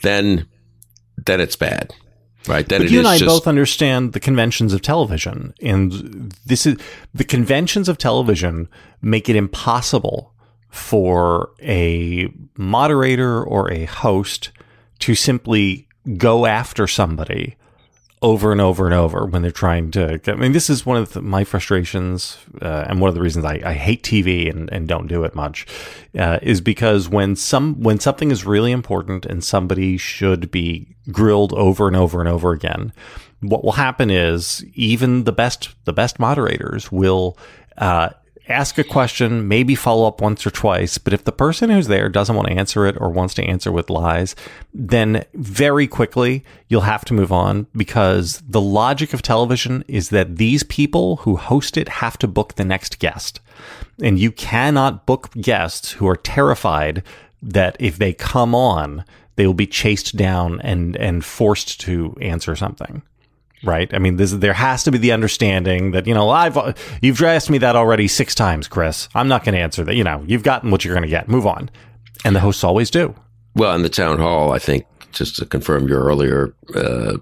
then, 0.03 0.47
then 1.17 1.41
it's 1.41 1.57
bad. 1.57 1.95
Right. 2.47 2.69
Then 2.69 2.83
but 2.83 2.91
you 2.91 2.99
and 2.99 3.09
I 3.09 3.17
just, 3.17 3.27
both 3.27 3.47
understand 3.47 4.13
the 4.13 4.21
conventions 4.21 4.75
of 4.75 4.83
television. 4.83 5.55
And 5.63 6.33
this 6.45 6.67
is 6.67 6.77
the 7.15 7.25
conventions 7.25 7.89
of 7.89 7.97
television 7.97 8.69
make 9.01 9.31
it 9.31 9.37
impossible 9.37 10.34
for 10.75 11.51
a 11.63 12.29
moderator 12.57 13.43
or 13.43 13.73
a 13.73 13.85
host 13.85 14.51
to 14.99 15.15
simply 15.15 15.87
go 16.19 16.47
after 16.47 16.89
somebody 16.89 17.55
over 18.21 18.51
and 18.51 18.61
over 18.61 18.85
and 18.87 18.95
over 18.95 19.25
when 19.25 19.43
they're 19.43 19.53
trying 19.53 19.93
to. 19.93 20.21
I 20.27 20.35
mean, 20.35 20.51
this 20.51 20.69
is 20.69 20.85
one 20.85 20.97
of 20.97 21.13
the, 21.13 21.23
my 21.23 21.45
frustrations, 21.45 22.39
uh, 22.61 22.87
and 22.89 23.01
one 23.01 23.09
of 23.09 23.15
the 23.15 23.21
reasons 23.21 23.45
I, 23.45 23.61
I 23.65 23.75
hate 23.75 24.03
TV 24.03 24.51
and, 24.51 24.73
and, 24.73 24.89
don't 24.89 25.07
do 25.07 25.23
it 25.23 25.37
much, 25.37 25.65
uh, 26.19 26.41
is 26.43 26.61
because 26.61 27.09
when 27.09 27.37
some 27.37 27.81
when 27.81 28.01
something 28.01 28.33
is 28.33 28.45
really 28.45 28.73
important 28.73 29.27
and 29.27 29.45
somebody 29.45 29.97
should 29.97 30.51
be 30.51 30.97
grilled 31.13 31.53
over 31.53 31.87
and 31.87 31.97
over 31.97 32.19
and 32.19 32.29
over 32.29 32.51
again, 32.51 32.93
what 33.41 33.63
will 33.63 33.73
happen 33.73 34.11
is 34.11 34.65
even 34.75 35.25
the 35.25 35.33
best 35.33 35.75
the 35.85 35.93
best 35.93 36.19
moderators 36.19 36.91
will. 36.91 37.39
Uh, 37.77 38.09
ask 38.49 38.79
a 38.79 38.85
question, 38.85 39.49
maybe 39.49 39.75
follow 39.75 40.07
up 40.07 40.21
once 40.21 40.47
or 40.47 40.51
twice. 40.51 40.99
But 40.99 41.13
if 41.13 41.25
the 41.25 41.33
person 41.33 41.71
who's 41.71 41.87
there 41.87 42.09
doesn't 42.09 42.35
want 42.37 42.49
to 42.49 42.55
answer 42.55 42.87
it 42.87 42.97
or 43.01 43.11
wants 43.11 43.35
to 43.35 43.45
answer 43.45 43.73
with 43.73 43.91
lies, 43.91 44.37
then 44.73 45.25
very 45.35 45.87
quickly 45.87 46.45
you'll 46.69 46.83
have 46.83 47.05
to 47.07 47.15
move 47.15 47.33
on 47.33 47.67
because 47.75 48.43
the 48.47 48.61
logic 48.61 49.13
of 49.15 49.23
television 49.23 49.85
is 49.89 50.11
that 50.11 50.37
these 50.37 50.63
people 50.63 51.17
who 51.17 51.37
host 51.37 51.77
it 51.77 51.89
have 51.89 52.19
to 52.19 52.29
book 52.29 52.55
the 52.55 52.65
next 52.65 52.99
guest. 52.99 53.41
And 54.03 54.19
you 54.19 54.31
cannot 54.31 55.07
book 55.07 55.31
guests 55.33 55.93
who 55.93 56.07
are 56.07 56.17
terrified 56.17 57.03
that 57.43 57.77
if 57.79 57.99
they 57.99 58.13
come 58.13 58.55
on, 58.55 59.05
they 59.37 59.47
will 59.47 59.55
be 59.55 59.67
chased 59.67 60.17
down 60.17 60.61
and, 60.61 60.97
and 60.97 61.25
forced 61.25 61.81
to 61.83 62.17
answer 62.21 62.55
something 62.55 63.03
right? 63.65 63.93
I 63.93 63.99
mean, 63.99 64.17
this, 64.17 64.33
there 64.33 64.53
has 64.53 64.85
to 64.85 64.93
be 64.93 64.99
the 64.99 65.13
understanding 65.13 65.93
that 65.93 66.07
you 66.07 66.15
know 66.15 66.31
I've 66.31 66.57
you've 67.03 67.23
asked 67.23 67.51
me 67.51 67.59
that 67.59 67.77
already 67.77 68.09
six 68.09 68.35
times, 68.35 68.69
Chris. 68.69 69.09
I'm 69.15 69.29
not 69.29 69.45
going 69.45 69.55
to 69.55 69.61
answer 69.61 69.85
that. 69.85 69.95
You 69.95 70.05
know, 70.05 70.25
you've 70.27 70.43
gotten 70.43 70.71
what 70.71 70.85
you're 70.85 70.95
going 70.95 71.03
to 71.03 71.09
get. 71.09 71.29
Move 71.29 71.47
on, 71.47 71.71
and 72.25 72.35
the 72.35 72.41
hosts 72.41 72.65
always 72.65 72.91
do. 72.91 73.15
Well, 73.55 73.75
in 73.75 73.83
the 73.83 73.89
town 73.89 74.19
hall, 74.19 74.53
I 74.53 74.59
think 74.59 74.87
just 75.13 75.37
to 75.37 75.47
confirm 75.47 75.89
your 75.89 76.03
earlier 76.03 76.55
uh, 76.75 77.17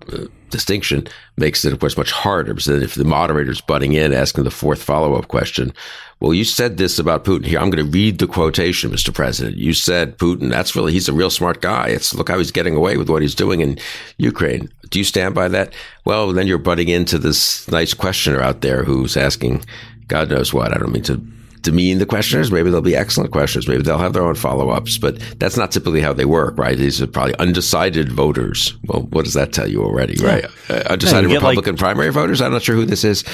distinction 0.51 1.07
makes 1.37 1.65
it, 1.65 1.73
of 1.73 1.81
course, 1.81 1.97
much 1.97 2.11
harder 2.11 2.55
because 2.55 2.69
if 2.69 2.95
the 2.95 3.05
moderator's 3.05 3.61
butting 3.61 3.93
in, 3.93 4.13
asking 4.13 4.45
the 4.45 4.51
fourth 4.51 4.83
follow 4.83 5.15
up 5.15 5.29
question, 5.29 5.73
well, 6.21 6.33
you 6.33 6.45
said 6.45 6.77
this 6.77 6.99
about 6.99 7.25
Putin. 7.25 7.47
Here, 7.47 7.59
I'm 7.59 7.71
going 7.71 7.85
to 7.85 7.91
read 7.91 8.19
the 8.19 8.29
quotation, 8.29 8.91
Mr. 8.91 9.13
President. 9.13 9.57
You 9.57 9.73
said 9.73 10.19
Putin, 10.19 10.51
that's 10.51 10.77
really, 10.77 10.93
he's 10.93 11.09
a 11.09 11.13
real 11.13 11.31
smart 11.31 11.61
guy. 11.61 11.89
It's 11.89 12.15
look 12.15 12.29
how 12.29 12.39
he's 12.39 12.53
getting 12.53 12.77
away 12.77 12.97
with 12.97 13.11
what 13.11 13.23
he's 13.23 13.35
doing 13.35 13.61
in 13.61 13.79
Ukraine. 14.19 14.71
Do 14.93 14.99
you 14.99 15.05
stand 15.05 15.35
by 15.35 15.49
that? 15.49 15.73
Well, 16.05 16.33
then 16.33 16.47
you're 16.47 16.59
butting 16.59 16.89
into 16.89 17.19
this 17.19 17.69
nice 17.69 17.95
questioner 17.95 18.41
out 18.41 18.61
there 18.61 18.85
who's 18.85 19.17
asking 19.17 19.65
God 20.07 20.31
knows 20.31 20.53
what. 20.53 20.75
I 20.75 20.79
don't 20.79 20.93
mean 20.93 21.03
to 21.05 21.17
demean 21.63 21.99
the 21.99 22.07
questioners. 22.07 22.53
Maybe 22.53 22.71
they'll 22.71 22.83
be 22.83 22.95
excellent 22.95 23.31
questioners. 23.31 23.67
Maybe 23.69 23.83
they'll 23.83 23.99
have 23.99 24.13
their 24.13 24.25
own 24.25 24.35
follow 24.35 24.69
ups, 24.71 24.99
but 24.99 25.19
that's 25.39 25.57
not 25.57 25.73
typically 25.73 26.01
how 26.01 26.13
they 26.13 26.25
work, 26.25 26.59
right? 26.59 26.77
These 26.77 27.01
are 27.01 27.07
probably 27.07 27.35
undecided 27.39 28.13
voters. 28.13 28.77
Well, 28.85 29.03
what 29.11 29.25
does 29.25 29.35
that 29.35 29.53
tell 29.53 29.69
you 29.69 29.83
already, 29.83 30.15
yeah. 30.19 30.29
right? 30.29 30.45
Uh, 30.69 30.83
undecided 30.91 31.31
yeah, 31.31 31.37
Republican 31.37 31.75
like, 31.75 31.81
primary 31.81 32.11
voters. 32.11 32.43
I'm 32.43 32.53
not 32.53 32.63
sure 32.63 32.75
who 32.75 32.85
this 32.85 33.05
is. 33.05 33.25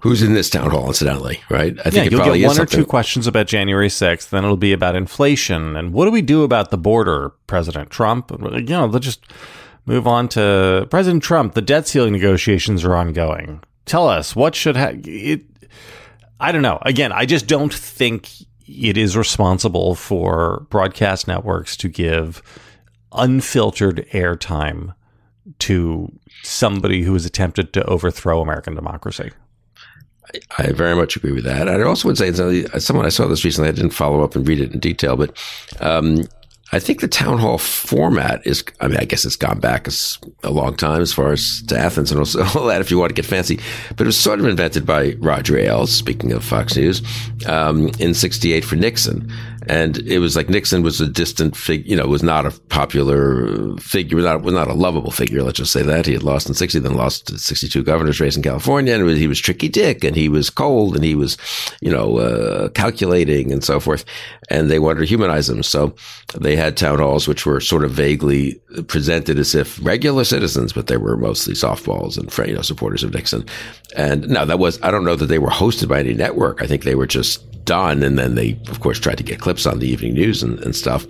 Who's 0.00 0.22
in 0.22 0.34
this 0.34 0.50
town 0.50 0.70
hall, 0.70 0.88
incidentally, 0.88 1.40
right? 1.48 1.78
I 1.80 1.84
think 1.84 1.94
yeah, 2.10 2.18
you'll 2.18 2.34
get 2.34 2.46
one 2.46 2.60
or 2.60 2.66
two 2.66 2.84
questions 2.84 3.26
about 3.26 3.46
January 3.46 3.88
6th. 3.88 4.28
Then 4.28 4.44
it'll 4.44 4.56
be 4.56 4.72
about 4.72 4.96
inflation 4.96 5.76
and 5.76 5.92
what 5.92 6.04
do 6.04 6.10
we 6.10 6.22
do 6.22 6.42
about 6.42 6.70
the 6.70 6.78
border, 6.78 7.30
President 7.46 7.90
Trump? 7.90 8.30
You 8.30 8.60
know, 8.62 8.88
they'll 8.88 9.00
just 9.00 9.24
move 9.86 10.06
on 10.06 10.28
to 10.30 10.86
President 10.90 11.22
Trump. 11.22 11.54
The 11.54 11.62
debt 11.62 11.86
ceiling 11.88 12.12
negotiations 12.12 12.84
are 12.84 12.94
ongoing. 12.94 13.62
Tell 13.86 14.08
us 14.08 14.36
what 14.36 14.54
should 14.54 14.76
ha- 14.76 14.92
it 14.94 15.44
I 16.40 16.52
don't 16.52 16.62
know. 16.62 16.78
Again, 16.82 17.12
I 17.12 17.26
just 17.26 17.46
don't 17.46 17.72
think 17.72 18.30
it 18.66 18.96
is 18.96 19.16
responsible 19.16 19.94
for 19.94 20.66
broadcast 20.70 21.28
networks 21.28 21.76
to 21.78 21.88
give 21.88 22.42
unfiltered 23.12 24.06
airtime 24.12 24.94
to 25.58 26.10
somebody 26.42 27.02
who 27.02 27.12
has 27.12 27.26
attempted 27.26 27.72
to 27.74 27.84
overthrow 27.84 28.40
American 28.40 28.74
democracy. 28.74 29.30
I 30.58 30.70
very 30.72 30.94
much 30.94 31.16
agree 31.16 31.32
with 31.32 31.44
that. 31.44 31.68
I 31.68 31.82
also 31.82 32.08
would 32.08 32.16
say 32.16 32.32
someone 32.78 33.04
I 33.04 33.08
saw 33.08 33.26
this 33.26 33.44
recently. 33.44 33.68
I 33.68 33.72
didn't 33.72 33.90
follow 33.90 34.22
up 34.22 34.36
and 34.36 34.46
read 34.46 34.60
it 34.60 34.72
in 34.72 34.78
detail, 34.78 35.16
but 35.16 35.36
um, 35.80 36.22
I 36.72 36.78
think 36.78 37.00
the 37.00 37.08
town 37.08 37.38
hall 37.38 37.58
format 37.58 38.46
is, 38.46 38.62
I 38.80 38.86
mean, 38.86 38.98
I 38.98 39.04
guess 39.04 39.24
it's 39.24 39.36
gone 39.36 39.58
back 39.58 39.88
a 40.44 40.50
long 40.50 40.76
time 40.76 41.02
as 41.02 41.12
far 41.12 41.32
as 41.32 41.62
to 41.62 41.76
Athens 41.76 42.12
and 42.12 42.20
all 42.56 42.66
that 42.66 42.80
if 42.80 42.90
you 42.90 42.98
want 42.98 43.10
to 43.10 43.14
get 43.14 43.26
fancy, 43.26 43.58
but 43.90 44.02
it 44.02 44.06
was 44.06 44.18
sort 44.18 44.38
of 44.38 44.46
invented 44.46 44.86
by 44.86 45.14
Roger 45.18 45.58
Ailes, 45.58 45.92
speaking 45.92 46.32
of 46.32 46.44
Fox 46.44 46.76
News, 46.76 47.02
um, 47.46 47.88
in 47.98 48.14
68 48.14 48.64
for 48.64 48.76
Nixon. 48.76 49.30
And 49.66 49.98
it 49.98 50.18
was 50.18 50.36
like 50.36 50.48
Nixon 50.48 50.82
was 50.82 51.00
a 51.00 51.08
distant 51.08 51.56
figure, 51.56 51.90
you 51.90 51.96
know, 51.96 52.06
was 52.06 52.22
not 52.22 52.46
a 52.46 52.50
popular 52.68 53.76
figure, 53.76 54.16
was 54.16 54.24
not, 54.24 54.42
was 54.42 54.54
not 54.54 54.68
a 54.68 54.74
lovable 54.74 55.10
figure. 55.10 55.42
Let's 55.42 55.58
just 55.58 55.72
say 55.72 55.82
that 55.82 56.06
he 56.06 56.12
had 56.12 56.22
lost 56.22 56.48
in 56.48 56.54
60, 56.54 56.78
then 56.78 56.94
lost 56.94 57.38
62 57.38 57.82
governor's 57.82 58.20
race 58.20 58.36
in 58.36 58.42
California. 58.42 58.94
And 58.94 59.04
was, 59.04 59.18
he 59.18 59.26
was 59.26 59.38
tricky 59.38 59.68
dick 59.68 60.02
and 60.02 60.16
he 60.16 60.28
was 60.28 60.48
cold 60.48 60.94
and 60.94 61.04
he 61.04 61.14
was, 61.14 61.36
you 61.80 61.90
know, 61.90 62.18
uh, 62.18 62.68
calculating 62.70 63.52
and 63.52 63.62
so 63.62 63.80
forth. 63.80 64.04
And 64.48 64.70
they 64.70 64.78
wanted 64.78 65.00
to 65.00 65.06
humanize 65.06 65.48
him. 65.48 65.62
So 65.62 65.94
they 66.38 66.56
had 66.56 66.76
town 66.76 66.98
halls, 66.98 67.28
which 67.28 67.44
were 67.44 67.60
sort 67.60 67.84
of 67.84 67.90
vaguely 67.90 68.54
presented 68.88 69.38
as 69.38 69.54
if 69.54 69.84
regular 69.84 70.24
citizens, 70.24 70.72
but 70.72 70.86
they 70.86 70.96
were 70.96 71.16
mostly 71.16 71.54
softballs 71.54 72.16
and, 72.16 72.48
you 72.48 72.54
know, 72.54 72.62
supporters 72.62 73.04
of 73.04 73.12
Nixon. 73.12 73.44
And 73.94 74.28
now 74.28 74.44
that 74.44 74.58
was, 74.58 74.80
I 74.82 74.90
don't 74.90 75.04
know 75.04 75.16
that 75.16 75.26
they 75.26 75.38
were 75.38 75.50
hosted 75.50 75.88
by 75.88 76.00
any 76.00 76.14
network. 76.14 76.62
I 76.62 76.66
think 76.66 76.84
they 76.84 76.94
were 76.94 77.06
just 77.06 77.44
done. 77.64 78.02
And 78.02 78.18
then 78.18 78.34
they, 78.34 78.58
of 78.68 78.80
course, 78.80 78.98
tried 78.98 79.18
to 79.18 79.24
get 79.24 79.40
clips 79.40 79.66
on 79.66 79.78
the 79.78 79.88
evening 79.88 80.14
news 80.14 80.42
and, 80.42 80.58
and 80.60 80.74
stuff. 80.74 81.06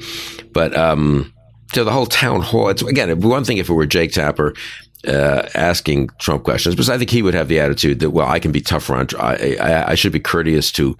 But, 0.52 0.76
um, 0.76 1.32
so 1.72 1.84
the 1.84 1.92
whole 1.92 2.06
town 2.06 2.42
hall, 2.42 2.68
it's 2.68 2.82
again, 2.82 3.20
one 3.20 3.44
thing 3.44 3.58
if 3.58 3.68
it 3.68 3.72
were 3.72 3.86
Jake 3.86 4.12
Tapper, 4.12 4.54
uh, 5.06 5.48
asking 5.54 6.10
Trump 6.18 6.44
questions, 6.44 6.74
because 6.74 6.90
I 6.90 6.98
think 6.98 7.10
he 7.10 7.22
would 7.22 7.34
have 7.34 7.48
the 7.48 7.60
attitude 7.60 8.00
that, 8.00 8.10
well, 8.10 8.28
I 8.28 8.38
can 8.38 8.52
be 8.52 8.60
tougher 8.60 8.94
on, 8.94 9.06
I, 9.18 9.56
I, 9.56 9.90
I, 9.92 9.94
should 9.94 10.12
be 10.12 10.20
courteous 10.20 10.70
to, 10.72 10.94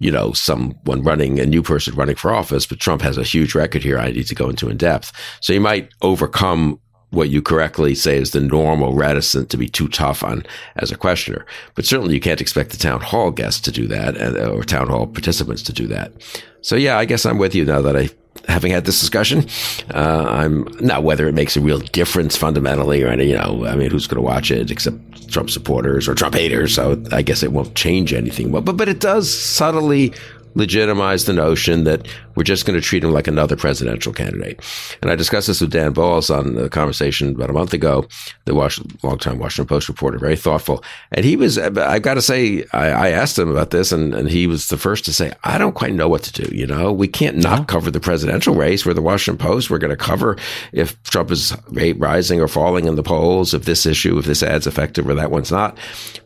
you 0.00 0.10
know, 0.10 0.32
someone 0.32 1.02
running, 1.02 1.40
a 1.40 1.46
new 1.46 1.62
person 1.62 1.94
running 1.94 2.16
for 2.16 2.34
office, 2.34 2.66
but 2.66 2.80
Trump 2.80 3.00
has 3.02 3.16
a 3.16 3.22
huge 3.22 3.54
record 3.54 3.82
here. 3.82 3.98
I 3.98 4.10
need 4.10 4.26
to 4.26 4.34
go 4.34 4.50
into 4.50 4.68
in 4.68 4.76
depth. 4.76 5.12
So 5.40 5.52
he 5.52 5.58
might 5.58 5.90
overcome 6.02 6.78
what 7.10 7.30
you 7.30 7.40
correctly 7.40 7.94
say 7.94 8.18
is 8.18 8.32
the 8.32 8.40
normal 8.40 8.92
reticent 8.92 9.48
to 9.50 9.56
be 9.56 9.68
too 9.68 9.88
tough 9.88 10.22
on 10.22 10.44
as 10.76 10.92
a 10.92 10.96
questioner. 10.96 11.46
But 11.74 11.86
certainly 11.86 12.14
you 12.14 12.20
can't 12.20 12.40
expect 12.40 12.70
the 12.70 12.76
town 12.76 13.00
hall 13.00 13.30
guests 13.30 13.60
to 13.62 13.72
do 13.72 13.86
that 13.88 14.20
or 14.36 14.62
town 14.62 14.88
hall 14.88 15.06
participants 15.06 15.62
to 15.62 15.72
do 15.72 15.86
that. 15.86 16.12
So 16.60 16.76
yeah, 16.76 16.98
I 16.98 17.06
guess 17.06 17.24
I'm 17.24 17.38
with 17.38 17.54
you 17.54 17.64
now 17.64 17.80
that 17.80 17.96
I, 17.96 18.10
having 18.46 18.72
had 18.72 18.84
this 18.84 19.00
discussion, 19.00 19.46
uh, 19.94 20.26
I'm 20.28 20.64
not 20.80 21.02
whether 21.02 21.26
it 21.26 21.34
makes 21.34 21.56
a 21.56 21.60
real 21.60 21.78
difference 21.78 22.36
fundamentally 22.36 23.02
or 23.02 23.08
any, 23.08 23.30
you 23.30 23.36
know, 23.36 23.64
I 23.66 23.74
mean, 23.74 23.90
who's 23.90 24.06
going 24.06 24.16
to 24.16 24.22
watch 24.22 24.50
it 24.50 24.70
except 24.70 25.30
Trump 25.30 25.48
supporters 25.48 26.08
or 26.08 26.14
Trump 26.14 26.34
haters. 26.34 26.74
So 26.74 27.02
I 27.10 27.22
guess 27.22 27.42
it 27.42 27.52
won't 27.52 27.74
change 27.74 28.12
anything. 28.12 28.52
But, 28.52 28.66
but, 28.66 28.76
but 28.76 28.88
it 28.88 29.00
does 29.00 29.32
subtly 29.32 30.12
legitimize 30.54 31.24
the 31.26 31.32
notion 31.32 31.84
that 31.84 32.08
We're 32.38 32.44
just 32.44 32.66
going 32.66 32.80
to 32.80 32.86
treat 32.86 33.02
him 33.02 33.10
like 33.10 33.26
another 33.26 33.56
presidential 33.56 34.12
candidate. 34.12 34.60
And 35.02 35.10
I 35.10 35.16
discussed 35.16 35.48
this 35.48 35.60
with 35.60 35.72
Dan 35.72 35.92
Balz 35.92 36.32
on 36.32 36.54
the 36.54 36.68
conversation 36.68 37.34
about 37.34 37.50
a 37.50 37.52
month 37.52 37.72
ago, 37.74 38.06
the 38.44 38.54
Washington, 38.54 38.96
longtime 39.02 39.40
Washington 39.40 39.66
Post 39.66 39.88
reporter, 39.88 40.18
very 40.18 40.36
thoughtful. 40.36 40.84
And 41.10 41.24
he 41.24 41.34
was, 41.34 41.58
I've 41.58 42.02
got 42.02 42.14
to 42.14 42.22
say, 42.22 42.64
I, 42.72 42.90
I 42.90 43.08
asked 43.08 43.40
him 43.40 43.50
about 43.50 43.70
this, 43.70 43.90
and, 43.90 44.14
and 44.14 44.30
he 44.30 44.46
was 44.46 44.68
the 44.68 44.78
first 44.78 45.04
to 45.06 45.12
say, 45.12 45.32
I 45.42 45.58
don't 45.58 45.74
quite 45.74 45.94
know 45.94 46.08
what 46.08 46.22
to 46.22 46.44
do. 46.44 46.54
You 46.54 46.68
know, 46.68 46.92
we 46.92 47.08
can't 47.08 47.38
not 47.38 47.66
cover 47.66 47.90
the 47.90 47.98
presidential 47.98 48.54
race. 48.54 48.86
We're 48.86 48.94
the 48.94 49.02
Washington 49.02 49.44
Post. 49.44 49.68
We're 49.68 49.78
going 49.78 49.90
to 49.90 49.96
cover 49.96 50.36
if 50.70 51.02
Trump 51.02 51.32
is 51.32 51.56
rising 51.96 52.40
or 52.40 52.46
falling 52.46 52.84
in 52.84 52.94
the 52.94 53.02
polls, 53.02 53.52
if 53.52 53.64
this 53.64 53.84
issue, 53.84 54.16
if 54.16 54.26
this 54.26 54.44
ad's 54.44 54.68
effective 54.68 55.08
or 55.08 55.14
that 55.14 55.32
one's 55.32 55.50
not. 55.50 55.76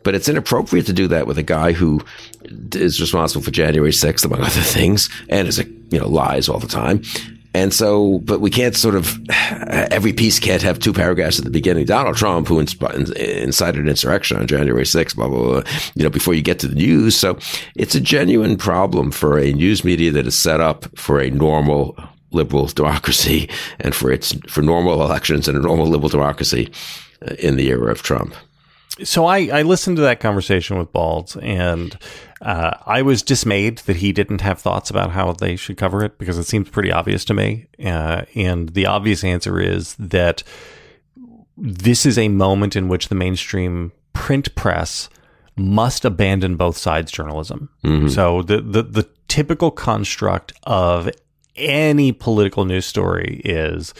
But 0.03 0.13
it's 0.13 0.29
inappropriate 0.29 0.85
to 0.85 0.93
do 0.93 1.07
that 1.07 1.25
with 1.25 1.39
a 1.39 1.43
guy 1.43 1.71
who 1.71 2.01
is 2.75 3.01
responsible 3.01 3.43
for 3.43 3.51
January 3.51 3.91
6th, 3.91 4.25
among 4.25 4.41
other 4.41 4.61
things, 4.61 5.09
and 5.27 5.47
is 5.47 5.57
a, 5.57 5.65
you 5.93 5.99
know, 5.99 6.09
lies 6.09 6.49
all 6.49 6.59
the 6.59 6.67
time. 6.67 7.03
And 7.55 7.71
so, 7.71 8.19
but 8.19 8.41
we 8.41 8.49
can't 8.49 8.75
sort 8.75 8.95
of, 8.95 9.15
every 9.29 10.11
piece 10.11 10.39
can't 10.39 10.61
have 10.63 10.79
two 10.79 10.91
paragraphs 10.91 11.37
at 11.37 11.45
the 11.45 11.51
beginning. 11.51 11.85
Donald 11.85 12.17
Trump, 12.17 12.47
who 12.47 12.59
incited 12.59 13.77
an 13.77 13.87
insurrection 13.87 14.37
on 14.37 14.47
January 14.47 14.85
6th, 14.85 15.15
blah, 15.15 15.27
blah, 15.27 15.61
blah, 15.61 15.71
you 15.93 16.03
know, 16.03 16.09
before 16.09 16.33
you 16.33 16.41
get 16.41 16.59
to 16.59 16.67
the 16.67 16.75
news. 16.75 17.15
So 17.15 17.37
it's 17.75 17.93
a 17.93 18.01
genuine 18.01 18.57
problem 18.57 19.11
for 19.11 19.37
a 19.37 19.53
news 19.53 19.83
media 19.83 20.11
that 20.11 20.25
is 20.25 20.37
set 20.37 20.59
up 20.59 20.85
for 20.97 21.21
a 21.21 21.29
normal 21.29 21.95
liberal 22.31 22.65
democracy 22.65 23.47
and 23.79 23.93
for 23.93 24.11
its, 24.11 24.33
for 24.49 24.63
normal 24.63 25.03
elections 25.03 25.47
and 25.47 25.55
a 25.55 25.61
normal 25.61 25.85
liberal 25.85 26.09
democracy 26.09 26.71
uh, 27.29 27.35
in 27.35 27.55
the 27.55 27.67
era 27.67 27.91
of 27.91 28.01
Trump. 28.01 28.33
So 29.01 29.25
I, 29.25 29.47
I 29.47 29.61
listened 29.63 29.97
to 29.97 30.03
that 30.03 30.19
conversation 30.19 30.77
with 30.77 30.91
Balz 30.93 31.35
and 31.41 31.97
uh, 32.41 32.77
I 32.85 33.01
was 33.01 33.23
dismayed 33.23 33.79
that 33.79 33.95
he 33.95 34.11
didn't 34.11 34.41
have 34.41 34.59
thoughts 34.59 34.89
about 34.89 35.11
how 35.11 35.31
they 35.33 35.55
should 35.55 35.77
cover 35.77 36.03
it 36.03 36.19
because 36.19 36.37
it 36.37 36.43
seems 36.43 36.69
pretty 36.69 36.91
obvious 36.91 37.25
to 37.25 37.33
me. 37.33 37.67
Uh, 37.83 38.23
and 38.35 38.69
the 38.69 38.85
obvious 38.85 39.23
answer 39.23 39.59
is 39.59 39.95
that 39.95 40.43
this 41.57 42.05
is 42.05 42.17
a 42.17 42.27
moment 42.27 42.75
in 42.75 42.87
which 42.87 43.07
the 43.07 43.15
mainstream 43.15 43.91
print 44.13 44.53
press 44.55 45.09
must 45.55 46.05
abandon 46.05 46.55
both 46.55 46.77
sides 46.77 47.11
journalism. 47.11 47.69
Mm-hmm. 47.83 48.07
So 48.07 48.41
the, 48.41 48.61
the 48.61 48.83
the 48.83 49.09
typical 49.27 49.71
construct 49.71 50.53
of 50.63 51.09
any 51.55 52.11
political 52.11 52.65
news 52.65 52.85
story 52.85 53.41
is 53.45 53.93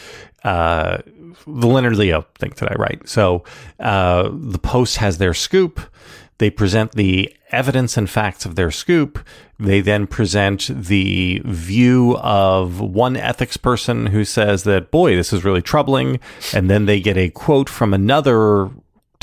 uh, 0.44 0.98
the 1.46 1.66
Leonard 1.66 1.96
Leo 1.96 2.26
thing 2.38 2.52
I 2.60 2.74
write. 2.74 3.08
So 3.08 3.44
uh, 3.80 4.30
the 4.32 4.58
Post 4.58 4.98
has 4.98 5.18
their 5.18 5.34
scoop. 5.34 5.80
They 6.38 6.50
present 6.50 6.92
the 6.92 7.34
evidence 7.52 7.96
and 7.96 8.10
facts 8.10 8.44
of 8.44 8.56
their 8.56 8.70
scoop. 8.70 9.18
They 9.58 9.80
then 9.80 10.06
present 10.06 10.68
the 10.68 11.40
view 11.44 12.16
of 12.18 12.80
one 12.80 13.16
ethics 13.16 13.56
person 13.56 14.06
who 14.06 14.24
says 14.24 14.64
that, 14.64 14.90
boy, 14.90 15.14
this 15.14 15.32
is 15.32 15.44
really 15.44 15.62
troubling. 15.62 16.18
And 16.52 16.68
then 16.68 16.86
they 16.86 17.00
get 17.00 17.16
a 17.16 17.30
quote 17.30 17.70
from 17.70 17.94
another 17.94 18.68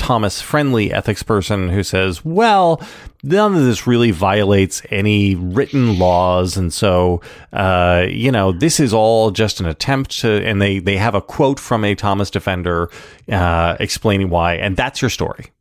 Thomas 0.02 0.42
friendly 0.42 0.92
ethics 0.92 1.22
person 1.22 1.70
who 1.70 1.84
says, 1.84 2.26
well, 2.26 2.82
none 3.22 3.56
of 3.56 3.64
this 3.64 3.86
really 3.86 4.10
violates 4.10 4.82
any 4.90 5.36
written 5.36 6.00
laws. 6.00 6.58
And 6.58 6.74
so, 6.74 7.22
uh, 7.54 8.08
you 8.10 8.32
know, 8.32 8.52
this 8.52 8.80
is 8.80 8.96
all 8.96 9.30
just 9.30 9.60
an 9.60 9.68
attempt 9.68 10.20
to, 10.22 10.44
and 10.44 10.60
they, 10.60 10.80
they 10.80 10.98
have 10.98 11.14
a 11.14 11.22
quote 11.22 11.60
from 11.60 11.86
a 11.86 11.94
Thomas 11.94 12.32
defender 12.32 12.90
uh, 13.32 13.78
explaining 13.80 14.32
why. 14.32 14.56
And 14.56 14.76
that's 14.76 15.04
your 15.04 15.10
story. 15.10 15.52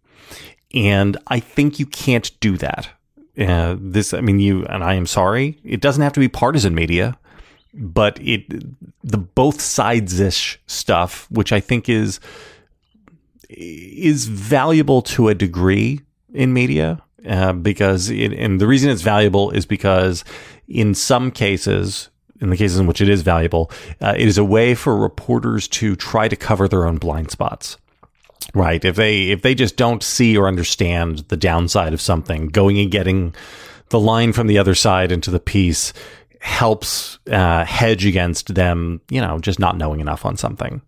And 0.72 1.18
I 1.26 1.38
think 1.38 1.79
you 1.79 1.85
can't 1.85 2.31
do 2.40 2.57
that. 2.57 2.88
Uh, 3.38 3.76
this, 3.79 4.14
I 4.14 4.22
mean, 4.22 4.40
you, 4.40 4.64
and 4.64 4.83
I 4.83 4.94
am 4.94 5.05
sorry, 5.05 5.59
it 5.64 5.83
doesn't 5.83 6.03
have 6.03 6.14
to 6.14 6.20
be 6.20 6.29
partisan 6.29 6.74
media 6.74 7.18
but 7.72 8.18
it 8.20 8.50
the 9.05 9.16
both 9.16 9.61
sides 9.61 10.18
ish 10.18 10.59
stuff, 10.66 11.31
which 11.31 11.53
I 11.53 11.61
think 11.61 11.88
is 11.88 12.18
is 13.51 14.27
valuable 14.27 15.03
to 15.03 15.29
a 15.29 15.35
degree 15.35 16.01
in 16.33 16.53
media 16.53 17.03
uh, 17.27 17.53
because 17.53 18.11
it, 18.11 18.33
and 18.33 18.61
the 18.61 18.67
reason 18.67 18.91
it's 18.91 19.03
valuable 19.03 19.51
is 19.51 19.67
because 19.67 20.25
in 20.69 20.95
some 20.95 21.31
cases 21.31 22.09
in 22.41 22.49
the 22.49 22.57
cases 22.57 22.79
in 22.79 22.87
which 22.87 23.01
it 23.01 23.09
is 23.09 23.23
valuable 23.23 23.71
uh, 24.01 24.15
it 24.17 24.27
is 24.27 24.39
a 24.39 24.45
way 24.45 24.75
for 24.75 24.97
reporters 24.97 25.69
to 25.69 25.97
try 25.97 26.29
to 26.29 26.37
cover 26.37 26.69
their 26.69 26.87
own 26.87 26.97
blind 26.97 27.31
spots. 27.31 27.77
Right. 28.55 28.85
If 28.85 28.97
they 28.97 29.31
if 29.31 29.43
they 29.43 29.55
just 29.55 29.77
don't 29.77 30.03
see 30.03 30.37
or 30.37 30.49
understand 30.49 31.19
the 31.29 31.37
downside 31.37 31.93
of 31.93 32.01
something 32.01 32.49
going 32.49 32.79
and 32.79 32.91
getting 32.91 33.35
the 33.91 34.01
line 34.01 34.33
from 34.33 34.47
the 34.47 34.59
other 34.59 34.75
side 34.75 35.13
into 35.13 35.31
the 35.31 35.41
piece 35.41 35.93
helps 36.41 37.19
uh, 37.31 37.65
hedge 37.65 38.07
against 38.07 38.55
them 38.55 39.01
you 39.11 39.21
know 39.21 39.39
just 39.39 39.59
not 39.59 39.77
knowing 39.77 40.01
enough 40.01 40.25
on 40.25 40.37
something 40.37 40.81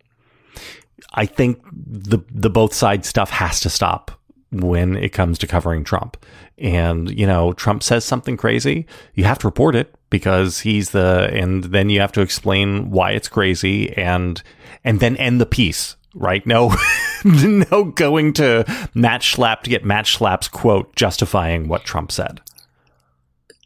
I 1.14 1.26
think 1.26 1.62
the 1.72 2.18
the 2.30 2.50
both 2.50 2.74
side 2.74 3.04
stuff 3.04 3.30
has 3.30 3.60
to 3.60 3.70
stop 3.70 4.10
when 4.52 4.96
it 4.96 5.10
comes 5.10 5.38
to 5.38 5.46
covering 5.46 5.84
Trump. 5.84 6.16
And 6.58 7.10
you 7.10 7.26
know, 7.26 7.52
Trump 7.54 7.82
says 7.82 8.04
something 8.04 8.36
crazy, 8.36 8.86
you 9.14 9.24
have 9.24 9.38
to 9.38 9.46
report 9.46 9.74
it 9.74 9.94
because 10.10 10.60
he's 10.60 10.90
the 10.90 11.30
and 11.32 11.64
then 11.64 11.88
you 11.88 12.00
have 12.00 12.12
to 12.12 12.20
explain 12.20 12.90
why 12.90 13.12
it's 13.12 13.28
crazy 13.28 13.92
and 13.96 14.42
and 14.84 15.00
then 15.00 15.16
end 15.16 15.40
the 15.40 15.46
piece, 15.46 15.96
right? 16.14 16.46
No 16.46 16.74
no 17.24 17.84
going 17.84 18.32
to 18.34 18.64
Matt 18.94 19.22
Schlapp 19.22 19.62
to 19.62 19.70
get 19.70 19.84
Matt 19.84 20.04
Schlapp's 20.04 20.48
quote 20.48 20.94
justifying 20.94 21.68
what 21.68 21.84
Trump 21.84 22.12
said. 22.12 22.40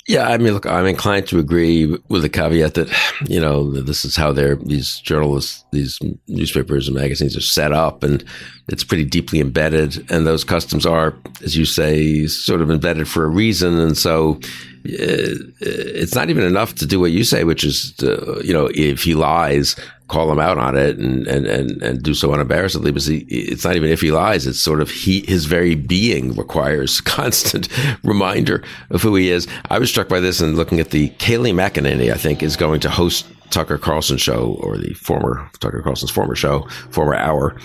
Yeah, 0.09 0.29
I 0.29 0.39
mean, 0.39 0.53
look, 0.53 0.67
I'm 0.67 0.87
inclined 0.87 1.27
to 1.29 1.41
agree 1.41 1.87
with 2.09 2.23
the 2.23 2.29
caveat 2.29 2.75
that, 2.75 2.89
you 3.27 3.41
know, 3.41 3.73
this 3.73 4.05
is 4.05 4.15
how 4.15 4.33
they're, 4.33 4.55
these 4.55 5.01
journalists, 5.01 5.65
these 5.73 5.99
newspapers 6.29 6.87
and 6.87 6.97
magazines 6.97 7.37
are 7.37 7.41
set 7.41 7.73
up 7.73 8.05
and 8.05 8.25
it's 8.69 8.85
pretty 8.85 9.05
deeply 9.05 9.41
embedded. 9.41 10.09
And 10.09 10.25
those 10.25 10.45
customs 10.45 10.87
are, 10.87 11.17
as 11.43 11.57
you 11.57 11.65
say, 11.65 12.29
sort 12.29 12.61
of 12.61 12.71
embedded 12.71 13.09
for 13.09 13.25
a 13.25 13.29
reason. 13.29 13.81
And 13.81 13.99
so 13.99 14.35
uh, 14.35 15.35
it's 15.61 16.15
not 16.15 16.31
even 16.31 16.45
enough 16.45 16.77
to 16.77 16.87
do 16.87 17.01
what 17.01 17.11
you 17.11 17.25
say, 17.25 17.43
which 17.43 17.65
is, 17.65 17.93
to, 17.95 18.41
you 18.45 18.53
know, 18.53 18.71
if 18.73 19.03
he 19.03 19.15
lies, 19.15 19.75
call 20.09 20.31
him 20.31 20.39
out 20.39 20.59
on 20.59 20.77
it 20.77 20.99
and, 20.99 21.27
and, 21.27 21.47
and, 21.47 21.83
and 21.83 22.03
do 22.03 22.15
so 22.15 22.29
unembarrassedly. 22.31 22.93
But 22.93 23.03
see, 23.03 23.27
it's 23.29 23.65
not 23.65 23.77
even 23.77 23.91
if 23.91 24.01
he 24.01 24.13
lies. 24.13 24.47
It's 24.47 24.61
sort 24.61 24.81
of 24.81 24.91
he, 24.91 25.25
his 25.27 25.47
very 25.47 25.75
being 25.75 26.35
requires 26.37 27.01
constant 27.03 27.69
reminder 28.05 28.63
of 28.91 29.03
who 29.03 29.15
he 29.15 29.31
is. 29.31 29.49
I 29.71 29.79
was 29.79 29.91
struck 29.91 30.09
by 30.09 30.21
this 30.21 30.41
and 30.41 30.57
looking 30.57 30.81
at 30.81 30.91
the 30.91 31.11
Kayleigh 31.11 31.55
McEnany, 31.55 32.13
I 32.13 32.17
think 32.17 32.43
is 32.43 32.57
going 32.57 32.81
to 32.81 32.91
host 32.91 33.27
Tucker 33.51 33.79
Carlson 33.79 34.17
show 34.17 34.57
or 34.61 34.77
the 34.77 34.95
former 34.95 35.49
Tucker 35.61 35.83
Carlson's 35.83 36.11
former 36.11 36.35
show, 36.35 36.69
former 36.91 37.15
hour 37.15 37.57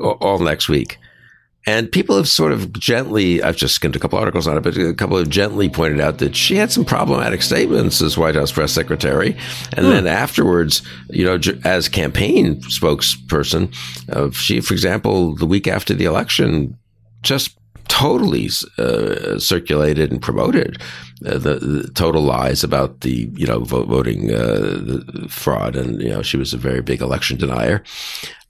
all 0.00 0.38
next 0.38 0.68
week. 0.68 0.98
And 1.68 1.90
people 1.90 2.16
have 2.16 2.28
sort 2.28 2.52
of 2.52 2.72
gently, 2.74 3.42
I've 3.42 3.56
just 3.56 3.74
skimmed 3.74 3.96
a 3.96 3.98
couple 3.98 4.20
articles 4.20 4.46
on 4.46 4.56
it, 4.56 4.60
but 4.60 4.76
a 4.76 4.94
couple 4.94 5.18
have 5.18 5.28
gently 5.28 5.68
pointed 5.68 6.00
out 6.00 6.18
that 6.18 6.36
she 6.36 6.54
had 6.54 6.70
some 6.70 6.84
problematic 6.84 7.42
statements 7.42 8.00
as 8.00 8.16
White 8.16 8.36
House 8.36 8.52
press 8.52 8.70
secretary. 8.70 9.36
And 9.76 9.86
hmm. 9.86 9.92
then 9.92 10.06
afterwards, 10.06 10.82
you 11.10 11.24
know, 11.24 11.40
as 11.64 11.88
campaign 11.88 12.60
spokesperson, 12.62 13.74
uh, 14.10 14.30
she, 14.30 14.60
for 14.60 14.74
example, 14.74 15.34
the 15.34 15.46
week 15.46 15.66
after 15.66 15.92
the 15.92 16.04
election, 16.04 16.78
just 17.22 17.58
totally 17.88 18.48
uh, 18.78 19.38
circulated 19.38 20.12
and 20.12 20.22
promoted 20.22 20.80
uh, 21.24 21.38
the, 21.38 21.54
the, 21.54 21.90
total 21.94 22.22
lies 22.22 22.62
about 22.62 23.00
the 23.00 23.30
you 23.34 23.46
know 23.46 23.60
vote, 23.60 23.88
voting 23.88 24.34
uh, 24.34 25.26
fraud, 25.28 25.76
and 25.76 26.02
you 26.02 26.10
know 26.10 26.20
she 26.20 26.36
was 26.36 26.52
a 26.52 26.58
very 26.58 26.82
big 26.82 27.00
election 27.00 27.38
denier 27.38 27.82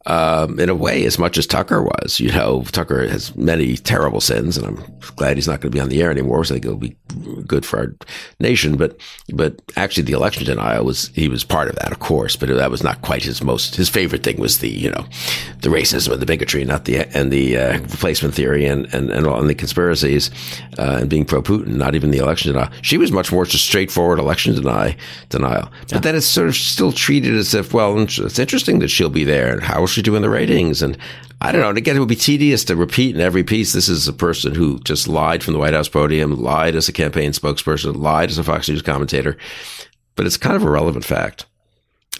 um, 0.06 0.58
in 0.58 0.68
a 0.68 0.74
way, 0.74 1.04
as 1.04 1.18
much 1.18 1.36
as 1.36 1.46
Tucker 1.46 1.82
was. 1.82 2.20
You 2.20 2.32
know, 2.32 2.62
Tucker 2.72 3.06
has 3.08 3.34
many 3.36 3.76
terrible 3.76 4.20
sins, 4.20 4.56
and 4.56 4.66
I'm 4.66 4.84
glad 5.16 5.36
he's 5.36 5.48
not 5.48 5.60
going 5.60 5.72
to 5.72 5.76
be 5.76 5.80
on 5.80 5.88
the 5.88 6.02
air 6.02 6.10
anymore. 6.10 6.44
So 6.44 6.54
I 6.54 6.56
think 6.56 6.64
it'll 6.64 6.78
be 6.78 6.96
good 7.46 7.66
for 7.66 7.78
our 7.78 7.94
nation. 8.40 8.76
But, 8.76 9.00
but 9.32 9.60
actually, 9.76 10.04
the 10.04 10.12
election 10.12 10.44
denial 10.44 10.84
was 10.84 11.08
he 11.08 11.28
was 11.28 11.44
part 11.44 11.68
of 11.68 11.76
that, 11.76 11.92
of 11.92 11.98
course. 11.98 12.36
But 12.36 12.48
that 12.48 12.70
was 12.70 12.82
not 12.82 13.02
quite 13.02 13.24
his 13.24 13.42
most 13.42 13.74
his 13.76 13.88
favorite 13.88 14.22
thing 14.22 14.38
was 14.38 14.58
the 14.58 14.68
you 14.68 14.90
know, 14.90 15.06
the 15.62 15.68
racism 15.68 16.12
and 16.12 16.22
the 16.22 16.26
bigotry, 16.26 16.64
not 16.64 16.84
the 16.84 16.98
and 17.16 17.32
the 17.32 17.56
uh, 17.56 17.72
replacement 17.80 18.34
theory 18.34 18.64
and 18.64 18.92
and 18.94 19.10
and, 19.10 19.26
all, 19.26 19.40
and 19.40 19.50
the 19.50 19.54
conspiracies 19.54 20.30
uh, 20.78 20.98
and 21.00 21.10
being 21.10 21.24
pro 21.24 21.42
Putin. 21.42 21.76
Not 21.76 21.94
even 21.94 22.10
the 22.10 22.18
election 22.18 22.52
denial. 22.52 22.70
She 22.82 22.96
was 22.96 23.10
much 23.10 23.32
more 23.32 23.44
just 23.44 23.64
straightforward 23.64 24.18
election 24.18 24.54
deny 24.54 24.96
denial. 25.30 25.68
Yeah. 25.88 25.96
But 25.96 26.02
then 26.04 26.14
it's 26.14 26.26
sort 26.26 26.48
of 26.48 26.54
still 26.54 26.92
treated 26.92 27.34
as 27.34 27.54
if 27.54 27.74
well, 27.74 27.98
it's 27.98 28.38
interesting 28.38 28.78
that 28.78 28.88
she'll 28.88 29.10
be 29.10 29.24
there 29.24 29.52
and 29.52 29.62
how 29.62 29.86
she 29.96 30.02
doing 30.02 30.22
the 30.22 30.30
ratings? 30.30 30.82
And 30.82 30.96
I 31.40 31.50
don't 31.50 31.60
know. 31.60 31.70
And 31.70 31.78
again, 31.78 31.96
it 31.96 31.98
would 31.98 32.08
be 32.08 32.14
tedious 32.14 32.64
to 32.64 32.76
repeat 32.76 33.14
in 33.14 33.20
every 33.20 33.42
piece. 33.42 33.72
This 33.72 33.88
is 33.88 34.06
a 34.06 34.12
person 34.12 34.54
who 34.54 34.78
just 34.80 35.08
lied 35.08 35.42
from 35.42 35.54
the 35.54 35.58
White 35.58 35.74
House 35.74 35.88
podium, 35.88 36.40
lied 36.40 36.76
as 36.76 36.88
a 36.88 36.92
campaign 36.92 37.32
spokesperson, 37.32 37.96
lied 37.96 38.30
as 38.30 38.38
a 38.38 38.44
Fox 38.44 38.68
News 38.68 38.82
commentator. 38.82 39.36
But 40.14 40.26
it's 40.26 40.36
kind 40.36 40.56
of 40.56 40.62
a 40.62 40.70
relevant 40.70 41.04
fact. 41.04 41.46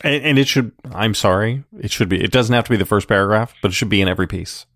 And, 0.03 0.25
and 0.25 0.39
it 0.39 0.49
should, 0.49 0.73
I'm 0.93 1.15
sorry, 1.15 1.65
it 1.79 1.91
should 1.91 2.09
be, 2.09 2.23
it 2.23 2.33
doesn't 2.33 2.55
have 2.55 2.65
to 2.65 2.71
be 2.71 2.77
the 2.77 2.85
first 2.85 3.09
paragraph, 3.09 3.55
but 3.63 3.71
it 3.71 3.75
should 3.75 3.89
be 3.89 4.01
in 4.01 4.09
every 4.09 4.27
piece. 4.27 4.67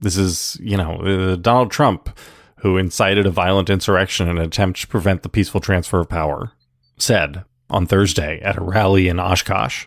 This 0.00 0.16
is, 0.16 0.58
you 0.60 0.76
know, 0.76 0.96
uh, 1.00 1.36
Donald 1.36 1.70
Trump, 1.70 2.16
who 2.60 2.76
incited 2.76 3.26
a 3.26 3.30
violent 3.30 3.70
insurrection 3.70 4.28
in 4.28 4.38
an 4.38 4.44
attempt 4.44 4.80
to 4.82 4.86
prevent 4.86 5.22
the 5.22 5.28
peaceful 5.28 5.60
transfer 5.60 6.00
of 6.00 6.08
power, 6.08 6.52
said 6.98 7.44
on 7.68 7.86
Thursday 7.86 8.40
at 8.40 8.56
a 8.56 8.62
rally 8.62 9.08
in 9.08 9.18
Oshkosh. 9.18 9.86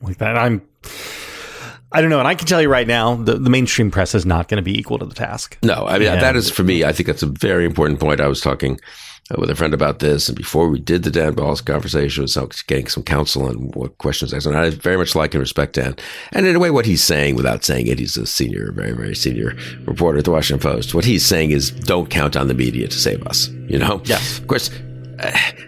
Like 0.00 0.18
that, 0.18 0.36
I'm. 0.36 0.62
I 1.92 2.00
don't 2.00 2.10
know, 2.10 2.20
and 2.20 2.28
I 2.28 2.34
can 2.34 2.46
tell 2.46 2.62
you 2.62 2.68
right 2.68 2.86
now, 2.86 3.16
the, 3.16 3.34
the 3.34 3.50
mainstream 3.50 3.90
press 3.90 4.14
is 4.14 4.24
not 4.24 4.48
going 4.48 4.56
to 4.56 4.62
be 4.62 4.78
equal 4.78 4.98
to 4.98 5.06
the 5.06 5.14
task. 5.14 5.58
No, 5.62 5.86
I 5.86 5.98
mean 5.98 6.08
and, 6.08 6.22
that 6.22 6.36
is 6.36 6.50
for 6.50 6.62
me. 6.62 6.84
I 6.84 6.92
think 6.92 7.08
that's 7.08 7.22
a 7.22 7.26
very 7.26 7.64
important 7.64 7.98
point. 7.98 8.20
I 8.20 8.28
was 8.28 8.40
talking 8.40 8.78
uh, 9.30 9.36
with 9.38 9.50
a 9.50 9.56
friend 9.56 9.74
about 9.74 9.98
this, 9.98 10.28
and 10.28 10.38
before 10.38 10.68
we 10.68 10.78
did 10.78 11.02
the 11.02 11.10
Dan 11.10 11.34
Balz 11.34 11.64
conversation, 11.64 12.22
was 12.22 12.62
getting 12.62 12.86
some 12.86 13.02
counsel 13.02 13.46
on 13.46 13.72
what 13.72 13.98
questions 13.98 14.32
And 14.32 14.56
I 14.56 14.70
very 14.70 14.96
much 14.96 15.16
like 15.16 15.34
and 15.34 15.40
respect 15.40 15.74
Dan, 15.74 15.96
and 16.32 16.46
in 16.46 16.54
a 16.54 16.60
way, 16.60 16.70
what 16.70 16.86
he's 16.86 17.02
saying, 17.02 17.34
without 17.34 17.64
saying 17.64 17.88
it, 17.88 17.98
he's 17.98 18.16
a 18.16 18.26
senior, 18.26 18.70
very, 18.70 18.92
very 18.92 19.16
senior 19.16 19.56
reporter 19.84 20.18
at 20.18 20.24
the 20.24 20.30
Washington 20.30 20.62
Post. 20.70 20.94
What 20.94 21.04
he's 21.04 21.24
saying 21.24 21.50
is, 21.50 21.72
don't 21.72 22.08
count 22.08 22.36
on 22.36 22.46
the 22.46 22.54
media 22.54 22.86
to 22.86 22.98
save 22.98 23.26
us. 23.26 23.48
You 23.48 23.78
know, 23.78 24.00
yes, 24.04 24.38
of 24.38 24.46
course 24.46 24.70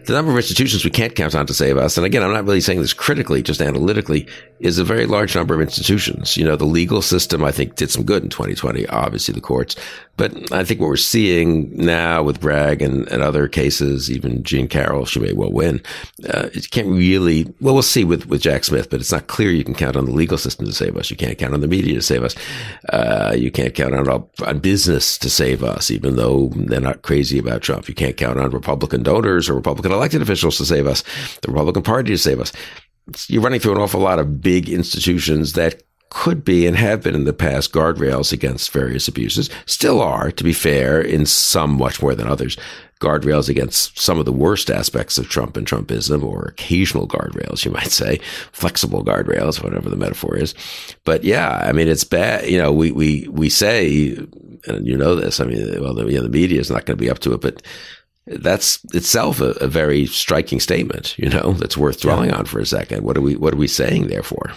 the 0.06 0.12
number 0.12 0.30
of 0.30 0.36
institutions 0.36 0.84
we 0.84 0.90
can't 0.90 1.14
count 1.14 1.34
on 1.34 1.46
to 1.46 1.54
save 1.54 1.76
us, 1.76 1.96
and 1.96 2.06
again, 2.06 2.22
I'm 2.22 2.32
not 2.32 2.44
really 2.44 2.60
saying 2.60 2.80
this 2.80 2.92
critically, 2.92 3.42
just 3.42 3.60
analytically, 3.60 4.26
is 4.60 4.78
a 4.78 4.84
very 4.84 5.06
large 5.06 5.34
number 5.34 5.54
of 5.54 5.60
institutions. 5.60 6.36
You 6.36 6.44
know, 6.44 6.56
the 6.56 6.64
legal 6.64 7.02
system, 7.02 7.44
I 7.44 7.50
think, 7.50 7.76
did 7.76 7.90
some 7.90 8.04
good 8.04 8.22
in 8.22 8.28
2020, 8.28 8.86
obviously 8.86 9.34
the 9.34 9.40
courts. 9.40 9.76
But 10.16 10.52
I 10.52 10.62
think 10.62 10.78
what 10.78 10.88
we're 10.88 10.96
seeing 10.96 11.74
now 11.74 12.22
with 12.22 12.40
Bragg 12.40 12.82
and, 12.82 13.08
and 13.08 13.22
other 13.22 13.48
cases, 13.48 14.10
even 14.10 14.42
Jean 14.42 14.68
Carroll, 14.68 15.06
she 15.06 15.20
may 15.20 15.32
well 15.32 15.50
win. 15.50 15.82
Uh, 16.28 16.48
you 16.52 16.60
can't 16.62 16.88
really, 16.88 17.44
well, 17.60 17.74
we'll 17.74 17.82
see 17.82 18.04
with, 18.04 18.26
with 18.26 18.42
Jack 18.42 18.64
Smith, 18.64 18.90
but 18.90 19.00
it's 19.00 19.10
not 19.10 19.26
clear 19.26 19.50
you 19.50 19.64
can 19.64 19.74
count 19.74 19.96
on 19.96 20.04
the 20.04 20.12
legal 20.12 20.36
system 20.36 20.66
to 20.66 20.72
save 20.72 20.96
us. 20.96 21.10
You 21.10 21.16
can't 21.16 21.38
count 21.38 21.54
on 21.54 21.60
the 21.60 21.66
media 21.66 21.94
to 21.94 22.02
save 22.02 22.22
us. 22.22 22.36
Uh, 22.90 23.34
you 23.36 23.50
can't 23.50 23.74
count 23.74 23.94
on, 23.94 24.28
on 24.46 24.58
business 24.58 25.16
to 25.18 25.30
save 25.30 25.64
us, 25.64 25.90
even 25.90 26.16
though 26.16 26.50
they're 26.54 26.80
not 26.80 27.02
crazy 27.02 27.38
about 27.38 27.62
Trump. 27.62 27.88
You 27.88 27.94
can't 27.94 28.16
count 28.16 28.38
on 28.38 28.50
Republican 28.50 29.02
donors 29.02 29.41
or 29.48 29.54
Republican 29.54 29.92
elected 29.92 30.22
officials 30.22 30.58
to 30.58 30.64
save 30.64 30.86
us, 30.86 31.02
the 31.42 31.50
Republican 31.50 31.82
Party 31.82 32.10
to 32.10 32.18
save 32.18 32.40
us. 32.40 32.52
You're 33.28 33.42
running 33.42 33.60
through 33.60 33.72
an 33.72 33.80
awful 33.80 34.00
lot 34.00 34.18
of 34.18 34.40
big 34.40 34.68
institutions 34.68 35.54
that 35.54 35.82
could 36.12 36.44
be 36.44 36.66
and 36.66 36.76
have 36.76 37.02
been 37.02 37.14
in 37.14 37.24
the 37.24 37.32
past 37.32 37.72
guardrails 37.72 38.34
against 38.34 38.70
various 38.70 39.08
abuses, 39.08 39.48
still 39.64 40.02
are, 40.02 40.30
to 40.30 40.44
be 40.44 40.52
fair, 40.52 41.00
in 41.00 41.24
some 41.24 41.70
much 41.70 42.02
more 42.02 42.14
than 42.14 42.28
others. 42.28 42.58
Guardrails 43.00 43.48
against 43.48 43.98
some 43.98 44.18
of 44.18 44.26
the 44.26 44.32
worst 44.32 44.70
aspects 44.70 45.16
of 45.16 45.30
Trump 45.30 45.56
and 45.56 45.66
Trumpism, 45.66 46.22
or 46.22 46.44
occasional 46.44 47.08
guardrails, 47.08 47.64
you 47.64 47.70
might 47.70 47.90
say, 47.90 48.20
flexible 48.52 49.02
guardrails, 49.02 49.64
whatever 49.64 49.88
the 49.88 49.96
metaphor 49.96 50.36
is. 50.36 50.54
But 51.04 51.24
yeah, 51.24 51.62
I 51.64 51.72
mean, 51.72 51.88
it's 51.88 52.04
bad. 52.04 52.46
You 52.46 52.58
know, 52.58 52.72
we, 52.72 52.92
we, 52.92 53.26
we 53.28 53.48
say, 53.48 54.14
and 54.66 54.86
you 54.86 54.96
know 54.96 55.14
this, 55.14 55.40
I 55.40 55.44
mean, 55.44 55.82
well, 55.82 55.94
the, 55.94 56.06
you 56.06 56.18
know, 56.18 56.24
the 56.24 56.28
media 56.28 56.60
is 56.60 56.70
not 56.70 56.84
going 56.84 56.98
to 56.98 57.02
be 57.02 57.10
up 57.10 57.20
to 57.20 57.32
it, 57.32 57.40
but 57.40 57.62
that's 58.26 58.84
itself 58.94 59.40
a, 59.40 59.50
a, 59.52 59.66
very 59.66 60.06
striking 60.06 60.60
statement, 60.60 61.18
you 61.18 61.28
know, 61.28 61.52
that's 61.54 61.76
worth 61.76 62.00
dwelling 62.00 62.30
yeah. 62.30 62.36
on 62.36 62.44
for 62.44 62.60
a 62.60 62.66
second. 62.66 63.02
What 63.02 63.16
are 63.16 63.20
we, 63.20 63.36
what 63.36 63.52
are 63.52 63.58
we 63.58 63.66
saying 63.66 64.06
there 64.06 64.22
for? 64.22 64.52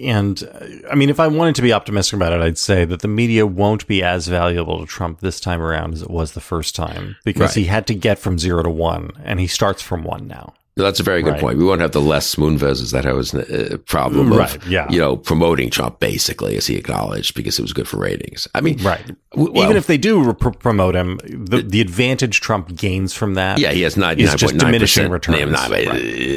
And 0.00 0.42
uh, 0.42 0.90
I 0.90 0.94
mean, 0.94 1.10
if 1.10 1.20
I 1.20 1.26
wanted 1.26 1.56
to 1.56 1.62
be 1.62 1.72
optimistic 1.72 2.14
about 2.14 2.32
it, 2.32 2.40
I'd 2.40 2.58
say 2.58 2.84
that 2.84 3.00
the 3.00 3.08
media 3.08 3.46
won't 3.46 3.86
be 3.86 4.02
as 4.02 4.28
valuable 4.28 4.78
to 4.80 4.86
Trump 4.86 5.20
this 5.20 5.40
time 5.40 5.60
around 5.60 5.94
as 5.94 6.02
it 6.02 6.10
was 6.10 6.32
the 6.32 6.40
first 6.40 6.74
time 6.74 7.16
because 7.24 7.50
right. 7.50 7.62
he 7.62 7.64
had 7.64 7.86
to 7.88 7.94
get 7.94 8.18
from 8.18 8.38
zero 8.38 8.62
to 8.62 8.70
one 8.70 9.10
and 9.24 9.40
he 9.40 9.46
starts 9.46 9.82
from 9.82 10.04
one 10.04 10.26
now. 10.26 10.54
That's 10.78 11.00
a 11.00 11.02
very 11.02 11.22
good 11.22 11.32
right. 11.32 11.40
point. 11.40 11.58
We 11.58 11.64
won't 11.64 11.80
have 11.80 11.90
the 11.90 12.00
Les 12.00 12.36
Moonves 12.36 12.80
Is 12.80 12.92
that 12.92 13.04
was 13.12 13.34
a 13.34 13.74
uh, 13.74 13.76
problem 13.78 14.30
of, 14.32 14.38
right, 14.38 14.66
yeah. 14.66 14.88
you 14.88 14.98
know, 14.98 15.16
promoting 15.16 15.70
Trump 15.70 15.98
basically, 15.98 16.56
as 16.56 16.66
he 16.66 16.76
acknowledged, 16.76 17.34
because 17.34 17.58
it 17.58 17.62
was 17.62 17.72
good 17.72 17.88
for 17.88 17.98
ratings. 17.98 18.46
I 18.54 18.60
mean, 18.60 18.78
right. 18.82 19.04
Well, 19.34 19.50
Even 19.58 19.76
if 19.76 19.86
they 19.86 19.98
do 19.98 20.32
pr- 20.34 20.50
promote 20.50 20.94
him, 20.94 21.20
the, 21.24 21.62
the 21.62 21.80
advantage 21.80 22.40
Trump 22.40 22.74
gains 22.74 23.12
from 23.12 23.34
that, 23.34 23.58
yeah, 23.58 23.72
he 23.72 23.82
has 23.82 23.96
not 23.96 24.18
is 24.18 24.34
just 24.36 24.56
diminishing 24.56 25.10
returns. 25.10 25.52
Right. 25.68 25.86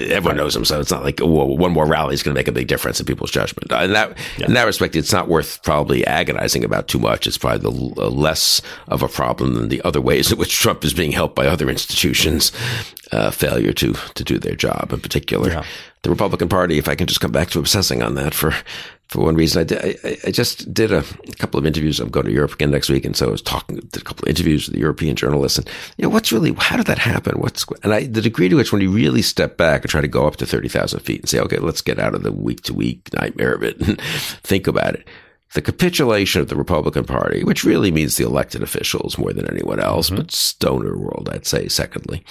Everyone 0.10 0.38
knows 0.38 0.56
him, 0.56 0.66
so 0.66 0.80
it's 0.80 0.92
not 0.92 1.04
like 1.04 1.20
one 1.20 1.72
more 1.72 1.86
rally 1.86 2.14
is 2.14 2.24
going 2.24 2.34
to 2.34 2.40
make 2.40 2.48
a 2.48 2.52
big 2.52 2.68
difference 2.68 3.00
in 3.00 3.06
people's 3.06 3.32
judgment. 3.32 3.72
In 3.72 3.94
that 3.94 4.18
yeah. 4.38 4.48
in 4.48 4.54
that 4.56 4.66
respect, 4.66 4.96
it's 4.96 5.14
not 5.14 5.30
worth 5.30 5.64
probably 5.64 6.06
agonizing 6.06 6.66
about 6.66 6.88
too 6.88 7.00
much. 7.00 7.28
It's 7.28 7.38
probably 7.38 7.60
the 7.60 8.10
less 8.10 8.62
of 8.88 9.04
a 9.04 9.08
problem 9.08 9.54
than 9.54 9.70
the 9.70 9.82
other 9.84 10.02
ways 10.02 10.32
in 10.32 10.38
which 10.38 10.58
Trump 10.58 10.84
is 10.84 10.94
being 10.94 11.12
helped 11.12 11.36
by 11.36 11.48
other 11.48 11.70
institutions 11.70 12.52
uh, 13.12 13.32
failure 13.32 13.74
to 13.74 13.94
to 14.16 14.24
do 14.24 14.31
their 14.40 14.56
job. 14.56 14.92
In 14.92 15.00
particular, 15.00 15.50
yeah. 15.50 15.66
the 16.04 16.10
Republican 16.10 16.50
Party. 16.50 16.78
If 16.78 16.88
I 16.88 16.96
can 16.96 17.08
just 17.08 17.22
come 17.22 17.32
back 17.32 17.50
to 17.52 17.60
obsessing 17.60 18.02
on 18.02 18.16
that 18.16 18.34
for 18.34 18.54
for 19.08 19.22
one 19.22 19.36
reason, 19.36 19.62
I 19.62 19.64
did. 19.66 20.00
I, 20.06 20.18
I 20.28 20.32
just 20.32 20.74
did 20.74 20.92
a, 20.92 21.00
a, 21.00 21.34
couple 21.34 21.60
of 21.60 21.66
interviews. 21.66 22.00
I'm 22.00 22.10
going 22.10 22.26
to 22.26 22.32
Europe 22.32 22.54
again 22.54 22.72
next 22.72 22.90
week, 22.90 23.04
and 23.04 23.16
so 23.16 23.28
I 23.28 23.32
was 23.32 23.42
talking 23.42 23.76
did 23.76 23.98
a 23.98 24.04
couple 24.04 24.24
of 24.24 24.30
interviews 24.30 24.68
with 24.68 24.76
the 24.76 24.80
European 24.80 25.16
journalists, 25.16 25.58
and 25.58 25.70
you 25.98 26.04
know 26.04 26.10
what's 26.10 26.32
really 26.32 26.54
how 26.54 26.78
did 26.78 26.86
that 26.88 27.00
happen? 27.00 27.40
What's 27.40 27.66
and 27.84 27.94
I 27.94 28.06
the 28.06 28.22
degree 28.22 28.48
to 28.48 28.56
which 28.56 28.72
when 28.72 28.82
you 28.82 28.90
really 28.90 29.22
step 29.22 29.58
back 29.58 29.82
and 29.82 29.92
try 29.92 30.02
to 30.02 30.08
go 30.08 30.28
up 30.28 30.38
to 30.38 30.46
thirty 30.46 30.70
thousand 30.70 31.02
feet 31.02 31.22
and 31.22 31.30
say, 31.30 31.40
okay, 31.40 31.58
let's 31.58 31.82
get 31.82 32.00
out 32.00 32.16
of 32.16 32.24
the 32.24 32.32
week 32.32 32.62
to 32.64 32.74
week 32.74 33.10
nightmare 33.14 33.54
of 33.54 33.64
it 33.64 33.80
and 33.82 34.00
think 34.44 34.68
about 34.68 34.96
it 34.96 35.08
the 35.54 35.62
capitulation 35.62 36.42
of 36.42 36.48
the 36.48 36.56
Republican 36.56 37.04
Party, 37.04 37.44
which 37.44 37.64
really 37.64 37.92
means 37.92 38.16
the 38.16 38.26
elected 38.26 38.64
officials 38.64 39.18
more 39.18 39.34
than 39.34 39.50
anyone 39.50 39.80
else, 39.80 40.08
mm-hmm. 40.08 40.18
but 40.18 40.32
stoner 40.32 40.98
world, 40.98 41.30
I'd 41.32 41.46
say, 41.46 41.68
secondly. 41.68 42.24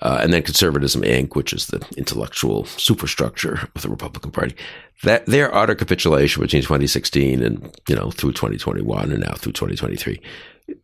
Uh, 0.00 0.20
and 0.22 0.32
then 0.32 0.42
Conservatism 0.42 1.02
Inc., 1.02 1.34
which 1.34 1.52
is 1.52 1.66
the 1.66 1.84
intellectual 1.96 2.64
superstructure 2.66 3.68
of 3.74 3.82
the 3.82 3.88
Republican 3.88 4.30
Party. 4.30 4.54
That 5.02 5.26
their 5.26 5.52
utter 5.54 5.74
capitulation 5.74 6.42
between 6.42 6.62
2016 6.62 7.42
and, 7.42 7.78
you 7.88 7.96
know, 7.96 8.10
through 8.10 8.32
2021 8.32 9.10
and 9.10 9.20
now 9.20 9.32
through 9.32 9.52
2023 9.52 10.20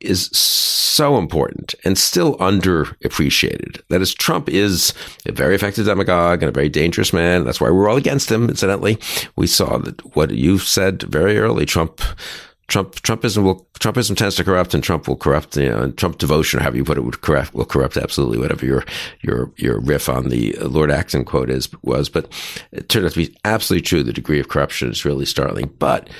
is 0.01 0.29
so 0.37 1.19
important 1.19 1.75
and 1.85 1.99
still 1.99 2.37
underappreciated. 2.39 3.83
That 3.89 4.01
is, 4.01 4.15
Trump 4.15 4.49
is 4.49 4.95
a 5.27 5.33
very 5.33 5.55
effective 5.55 5.87
demagogue 5.87 6.43
and 6.43 6.49
a 6.49 6.53
very 6.53 6.69
dangerous 6.69 7.13
man. 7.13 7.45
That's 7.45 7.61
why 7.61 7.71
we're 7.71 7.89
all 7.89 7.97
against 7.97 8.31
him, 8.31 8.49
incidentally. 8.49 8.99
We 9.37 9.47
saw 9.47 9.79
that 9.79 10.17
what 10.17 10.31
you 10.31 10.59
said 10.59 11.03
very 11.03 11.39
early, 11.39 11.67
Trump 11.67 12.01
Trump 12.69 12.97
Trumpism 12.97 13.45
will 13.45 13.67
Trumpism 13.79 14.17
tends 14.17 14.35
to 14.37 14.45
corrupt, 14.45 14.75
and 14.75 14.83
Trump 14.83 15.07
will 15.07 15.17
corrupt. 15.17 15.57
You 15.57 15.69
know, 15.69 15.83
and 15.83 15.97
Trump 15.97 16.19
devotion, 16.19 16.59
or 16.59 16.63
however 16.63 16.79
you 16.79 16.85
put 16.85 16.99
it, 16.99 17.03
would 17.03 17.21
corrupt 17.21 17.55
will 17.55 17.65
corrupt 17.65 17.97
absolutely 17.97 18.39
whatever 18.39 18.67
your 18.67 18.85
your 19.21 19.53
your 19.57 19.79
riff 19.79 20.09
on 20.09 20.31
the 20.31 20.53
Lord 20.61 20.91
Acton 20.91 21.25
quote 21.25 21.49
is 21.49 21.69
was. 21.83 22.09
But 22.09 22.33
it 22.73 22.89
turned 22.89 23.07
out 23.07 23.13
to 23.13 23.27
be 23.27 23.37
absolutely 23.45 23.83
true. 23.83 24.03
The 24.03 24.13
degree 24.13 24.41
of 24.41 24.49
corruption 24.49 24.91
is 24.91 25.05
really 25.05 25.27
startling. 25.27 25.73
But 25.79 26.11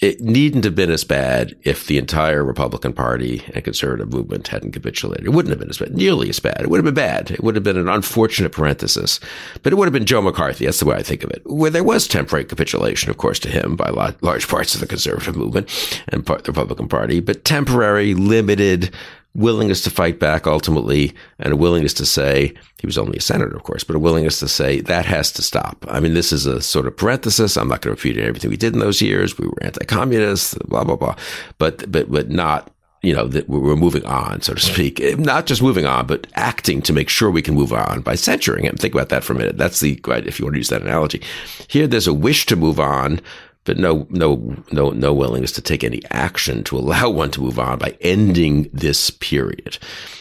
it 0.00 0.20
needn't 0.20 0.64
have 0.64 0.74
been 0.74 0.90
as 0.90 1.04
bad 1.04 1.56
if 1.62 1.86
the 1.86 1.98
entire 1.98 2.42
Republican 2.44 2.92
Party 2.92 3.42
and 3.54 3.64
conservative 3.64 4.12
movement 4.12 4.48
hadn't 4.48 4.72
capitulated. 4.72 5.26
It 5.26 5.30
wouldn't 5.30 5.50
have 5.50 5.60
been 5.60 5.70
as 5.70 5.78
bad, 5.78 5.94
nearly 5.94 6.28
as 6.28 6.40
bad. 6.40 6.60
It 6.60 6.68
would 6.68 6.78
have 6.78 6.84
been 6.84 6.94
bad. 6.94 7.30
It 7.30 7.44
would 7.44 7.54
have 7.54 7.64
been 7.64 7.76
an 7.76 7.88
unfortunate 7.88 8.52
parenthesis, 8.52 9.20
but 9.62 9.72
it 9.72 9.76
would 9.76 9.86
have 9.86 9.92
been 9.92 10.04
Joe 10.04 10.22
McCarthy. 10.22 10.64
That's 10.64 10.80
the 10.80 10.86
way 10.86 10.96
I 10.96 11.02
think 11.02 11.22
of 11.22 11.30
it. 11.30 11.42
Where 11.44 11.70
there 11.70 11.84
was 11.84 12.08
temporary 12.08 12.44
capitulation, 12.44 13.10
of 13.10 13.18
course, 13.18 13.38
to 13.40 13.48
him 13.48 13.76
by 13.76 13.90
large 14.20 14.48
parts 14.48 14.74
of 14.74 14.80
the 14.80 14.86
conservative 14.86 15.36
movement 15.36 16.02
and 16.08 16.26
part, 16.26 16.44
the 16.44 16.52
Republican 16.52 16.88
Party, 16.88 17.20
but 17.20 17.44
temporary, 17.44 18.14
limited, 18.14 18.94
willingness 19.34 19.82
to 19.82 19.90
fight 19.90 20.18
back 20.20 20.46
ultimately 20.46 21.12
and 21.38 21.52
a 21.52 21.56
willingness 21.56 21.94
to 21.94 22.06
say 22.06 22.54
he 22.80 22.86
was 22.86 22.98
only 22.98 23.18
a 23.18 23.20
senator, 23.20 23.56
of 23.56 23.62
course, 23.64 23.82
but 23.82 23.96
a 23.96 23.98
willingness 23.98 24.38
to 24.40 24.48
say 24.48 24.80
that 24.82 25.06
has 25.06 25.32
to 25.32 25.42
stop. 25.42 25.84
I 25.88 26.00
mean, 26.00 26.14
this 26.14 26.32
is 26.32 26.46
a 26.46 26.62
sort 26.62 26.86
of 26.86 26.96
parenthesis. 26.96 27.56
I'm 27.56 27.68
not 27.68 27.80
going 27.80 27.96
to 27.96 28.00
repeat 28.00 28.22
everything 28.22 28.50
we 28.50 28.56
did 28.56 28.74
in 28.74 28.78
those 28.78 29.02
years. 29.02 29.38
We 29.38 29.46
were 29.46 29.62
anti-communists, 29.62 30.54
blah 30.66 30.84
blah 30.84 30.96
blah, 30.96 31.16
but 31.58 31.90
but 31.90 32.10
but 32.10 32.30
not. 32.30 32.70
You 33.02 33.14
know 33.14 33.26
that 33.28 33.50
we're 33.50 33.76
moving 33.76 34.06
on, 34.06 34.40
so 34.40 34.54
to 34.54 34.60
speak. 34.60 34.98
Eh, 34.98 35.14
not 35.18 35.44
just 35.44 35.60
moving 35.60 35.84
on, 35.84 36.06
but 36.06 36.26
acting 36.36 36.80
to 36.80 36.92
make 36.94 37.10
sure 37.10 37.30
we 37.30 37.42
can 37.42 37.54
move 37.54 37.70
on 37.70 38.00
by 38.00 38.14
censuring 38.14 38.64
him. 38.64 38.76
Think 38.76 38.94
about 38.94 39.10
that 39.10 39.22
for 39.22 39.34
a 39.34 39.36
minute. 39.36 39.58
That's 39.58 39.80
the. 39.80 40.00
If 40.06 40.38
you 40.38 40.46
want 40.46 40.54
to 40.54 40.58
use 40.58 40.70
that 40.70 40.80
analogy, 40.80 41.22
here 41.68 41.86
there's 41.86 42.06
a 42.06 42.14
wish 42.14 42.46
to 42.46 42.56
move 42.56 42.80
on, 42.80 43.20
but 43.64 43.78
no, 43.78 44.06
no, 44.10 44.56
no, 44.72 44.90
no 44.90 45.12
willingness 45.12 45.52
to 45.52 45.62
take 45.62 45.82
any 45.82 46.02
action 46.10 46.62
to 46.64 46.76
allow 46.76 47.08
one 47.08 47.30
to 47.32 47.40
move 47.40 47.58
on 47.58 47.78
by 47.78 47.96
ending 48.00 48.68
this 48.72 49.10
period. 49.10 49.78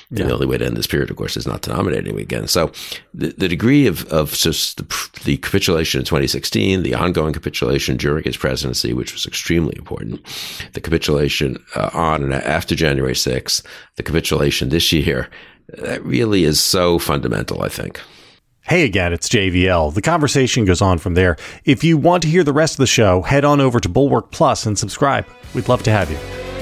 Yeah. 0.10 0.22
And 0.22 0.30
the 0.30 0.34
only 0.36 0.46
way 0.46 0.58
to 0.58 0.66
end 0.66 0.78
this 0.78 0.88
period, 0.88 1.10
of 1.10 1.18
course, 1.18 1.36
is 1.36 1.48
not 1.48 1.64
to 1.64 1.72
nominate 1.72 2.08
him 2.08 2.18
again. 2.18 2.48
So 2.48 2.72
the, 3.14 3.30
the 3.30 3.48
degree 3.48 3.88
of, 3.88 4.06
of 4.12 4.34
just 4.34 4.78
the, 4.78 5.10
the 5.24 5.38
capitulation 5.38 6.00
in 6.00 6.06
2016, 6.06 6.84
the 6.84 6.94
ongoing 6.94 7.34
capitulation 7.34 7.98
during 7.98 8.24
his 8.24 8.38
presidency, 8.38 8.94
which 8.94 9.14
was 9.14 9.26
extremely 9.26 9.76
important, 9.78 10.22
the 10.74 10.82
capitulation 10.82 11.58
uh, 11.76 11.90
on 11.94 12.24
and 12.24 12.34
after 12.34 12.76
January 12.76 13.14
6th, 13.14 13.64
the 13.96 14.04
capitulation 14.04 14.70
this 14.70 14.92
year, 14.94 15.30
that 15.70 16.04
really 16.06 16.44
is 16.44 16.62
so 16.62 17.00
fundamental, 17.00 17.64
I 17.64 17.70
think. 17.70 18.00
Hey 18.66 18.86
again, 18.86 19.12
it's 19.12 19.28
JVL. 19.28 19.94
The 19.94 20.02
conversation 20.02 20.64
goes 20.64 20.82
on 20.82 20.98
from 20.98 21.16
there. 21.16 21.36
If 21.66 21.84
you 21.84 21.98
want 21.98 22.24
to 22.24 22.30
hear 22.30 22.46
the 22.46 22.54
rest 22.54 22.76
of 22.76 22.78
the 22.78 22.88
show, 22.88 23.22
head 23.22 23.44
on 23.44 23.60
over 23.60 23.82
to 23.82 23.90
Bulwark 23.90 24.32
Plus 24.32 24.66
and 24.66 24.80
subscribe. 24.80 25.26
We'd 25.54 25.68
love 25.68 25.84
to 25.84 25.92
have 25.92 26.10
you. 26.10 26.53